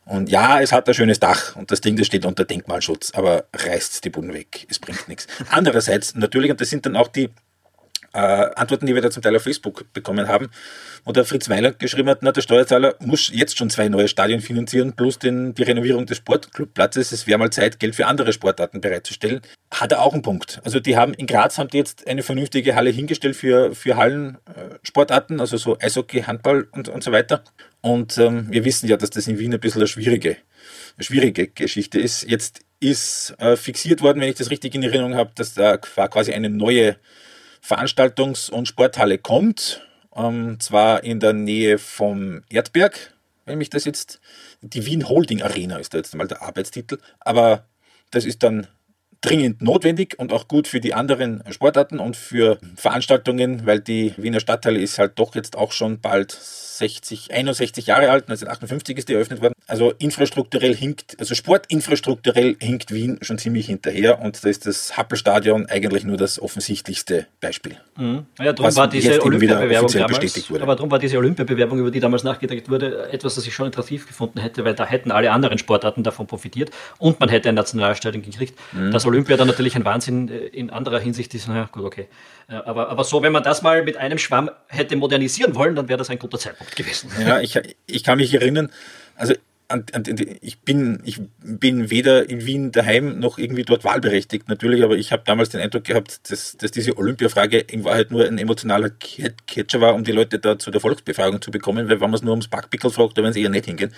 [0.06, 3.44] Und ja, es hat ein schönes Dach und das Ding, das steht unter Denkmalschutz, aber
[3.54, 4.66] reißt die Buden weg.
[4.68, 5.26] Es bringt nichts.
[5.50, 7.30] Andererseits natürlich, und das sind dann auch die
[8.12, 10.50] äh, Antworten, die wir da zum Teil auf Facebook bekommen haben,
[11.04, 14.40] wo der Fritz Weiler geschrieben hat, na, der Steuerzahler muss jetzt schon zwei neue Stadien
[14.40, 17.12] finanzieren, plus den, die Renovierung des Sportclubplatzes.
[17.12, 19.40] Es wäre mal Zeit, Geld für andere Sportarten bereitzustellen.
[19.72, 20.60] Hat er auch einen Punkt.
[20.64, 25.40] Also die haben in Graz haben die jetzt eine vernünftige Halle hingestellt für, für Hallensportarten,
[25.40, 27.44] also so Eishockey, Handball und, und so weiter.
[27.80, 30.36] Und ähm, wir wissen ja, dass das in Wien ein bisschen eine schwierige,
[30.96, 32.28] eine schwierige Geschichte ist.
[32.28, 36.32] Jetzt ist äh, fixiert worden, wenn ich das richtig in Erinnerung habe, dass da quasi
[36.32, 36.96] eine neue
[37.62, 39.86] Veranstaltungs- und Sporthalle kommt.
[40.14, 44.20] Ähm, zwar in der Nähe vom Erdberg, wenn mich das jetzt,
[44.60, 47.64] die Wien Holding Arena ist da jetzt mal der Arbeitstitel, aber
[48.10, 48.66] das ist dann
[49.20, 54.40] dringend notwendig und auch gut für die anderen Sportarten und für Veranstaltungen, weil die Wiener
[54.40, 59.14] Stadtteile ist halt doch jetzt auch schon bald 60, 61 Jahre alt, 1958 ist die
[59.14, 59.52] eröffnet worden.
[59.66, 65.66] Also infrastrukturell hinkt, also sportinfrastrukturell hinkt Wien schon ziemlich hinterher und da ist das Happelstadion
[65.66, 67.76] eigentlich nur das offensichtlichste Beispiel.
[67.96, 68.24] Mhm.
[68.38, 72.70] Ja, darum war diese Olympiabewerbung damals, aber darum war diese Olympiabewerbung, über die damals nachgedacht
[72.70, 76.26] wurde, etwas, das ich schon attraktiv gefunden hätte, weil da hätten alle anderen Sportarten davon
[76.26, 78.58] profitiert und man hätte ein Nationalstadion gekriegt.
[78.72, 78.90] Mhm.
[78.90, 82.08] Dass Olympia dann natürlich ein Wahnsinn äh, in anderer Hinsicht ist, naja, gut, okay.
[82.48, 85.88] Äh, aber, aber so, wenn man das mal mit einem Schwamm hätte modernisieren wollen, dann
[85.88, 87.10] wäre das ein guter Zeitpunkt gewesen.
[87.20, 88.70] Ja, ich, ich kann mich erinnern,
[89.16, 89.34] also
[90.40, 95.12] ich bin, ich bin weder in Wien daheim noch irgendwie dort wahlberechtigt, natürlich, aber ich
[95.12, 99.80] habe damals den Eindruck gehabt, dass, dass diese Olympia-Frage in Wahrheit nur ein emotionaler Catcher
[99.80, 102.32] war, um die Leute da zu der Volksbefragung zu bekommen, weil wenn man es nur
[102.32, 103.92] ums Backpickel fragt, dann werden sie eher nicht hingehen.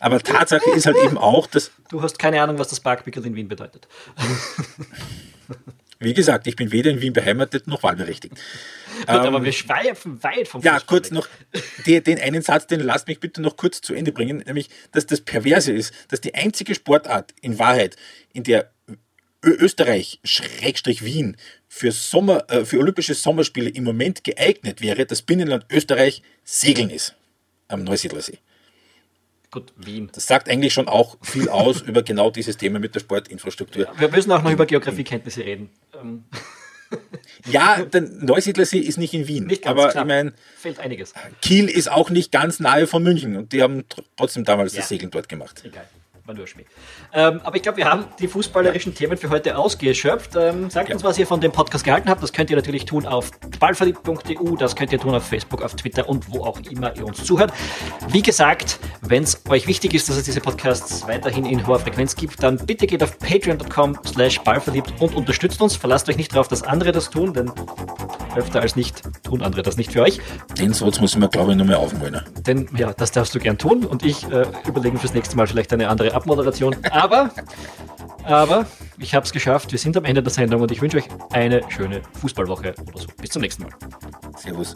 [0.00, 1.70] Aber Tatsache ist halt eben auch, dass.
[1.90, 3.86] Du hast keine Ahnung, was das Backpickel in Wien bedeutet.
[6.00, 8.34] Wie gesagt, ich bin weder in Wien beheimatet noch wahlberechtigt.
[8.34, 11.28] Gut, ähm, aber wir schweifen weit vom Ja, kurz noch
[11.84, 15.06] die, den einen Satz, den lasst mich bitte noch kurz zu Ende bringen, nämlich, dass
[15.06, 17.96] das Perverse ist, dass die einzige Sportart in Wahrheit,
[18.32, 18.72] in der
[19.42, 21.36] Österreich, Schrägstrich Wien,
[21.68, 27.14] für, Sommer, äh, für Olympische Sommerspiele im Moment geeignet wäre, das Binnenland Österreich Segeln ist
[27.68, 28.38] am Neusiedlersee.
[29.50, 30.10] Gut, Wien.
[30.12, 33.84] Das sagt eigentlich schon auch viel aus über genau dieses Thema mit der Sportinfrastruktur.
[33.84, 35.70] Ja, wir müssen auch noch über Geografiekenntnisse reden.
[36.00, 36.24] Ähm.
[37.46, 40.04] Ja, der Neusiedlersee ist nicht in Wien, nicht aber knapp.
[40.04, 41.14] ich meine, fehlt einiges.
[41.40, 43.84] Kiel ist auch nicht ganz nahe von München und die haben
[44.16, 44.80] trotzdem damals ja.
[44.80, 45.62] das Segeln dort gemacht.
[45.64, 45.86] Egal
[46.30, 46.64] war nur Schmäh.
[47.12, 50.36] Ähm, aber ich glaube, wir haben die fußballerischen Themen für heute ausgeschöpft.
[50.36, 50.94] Ähm, sagt ja.
[50.94, 52.22] uns, was ihr von dem Podcast gehalten habt.
[52.22, 56.08] Das könnt ihr natürlich tun auf ballverliebt.eu, das könnt ihr tun auf Facebook, auf Twitter
[56.08, 57.52] und wo auch immer ihr uns zuhört.
[58.08, 62.14] Wie gesagt, wenn es euch wichtig ist, dass es diese Podcasts weiterhin in hoher Frequenz
[62.14, 65.76] gibt, dann bitte geht auf patreon.com slash ballverliebt und unterstützt uns.
[65.76, 67.50] Verlasst euch nicht darauf, dass andere das tun, denn
[68.36, 70.20] öfter als nicht tun andere das nicht für euch.
[70.58, 72.20] Den Satz muss ich mir, glaube ich, nur mehr aufholen.
[72.46, 75.72] Denn ja, das darfst du gern tun und ich äh, überlegen fürs nächste Mal vielleicht
[75.72, 76.76] eine andere Abmoderation.
[76.90, 77.30] Aber,
[78.24, 78.66] aber
[78.98, 79.72] ich habe es geschafft.
[79.72, 83.08] Wir sind am Ende der Sendung und ich wünsche euch eine schöne Fußballwoche oder so.
[83.20, 83.72] Bis zum nächsten Mal.
[84.36, 84.74] Servus.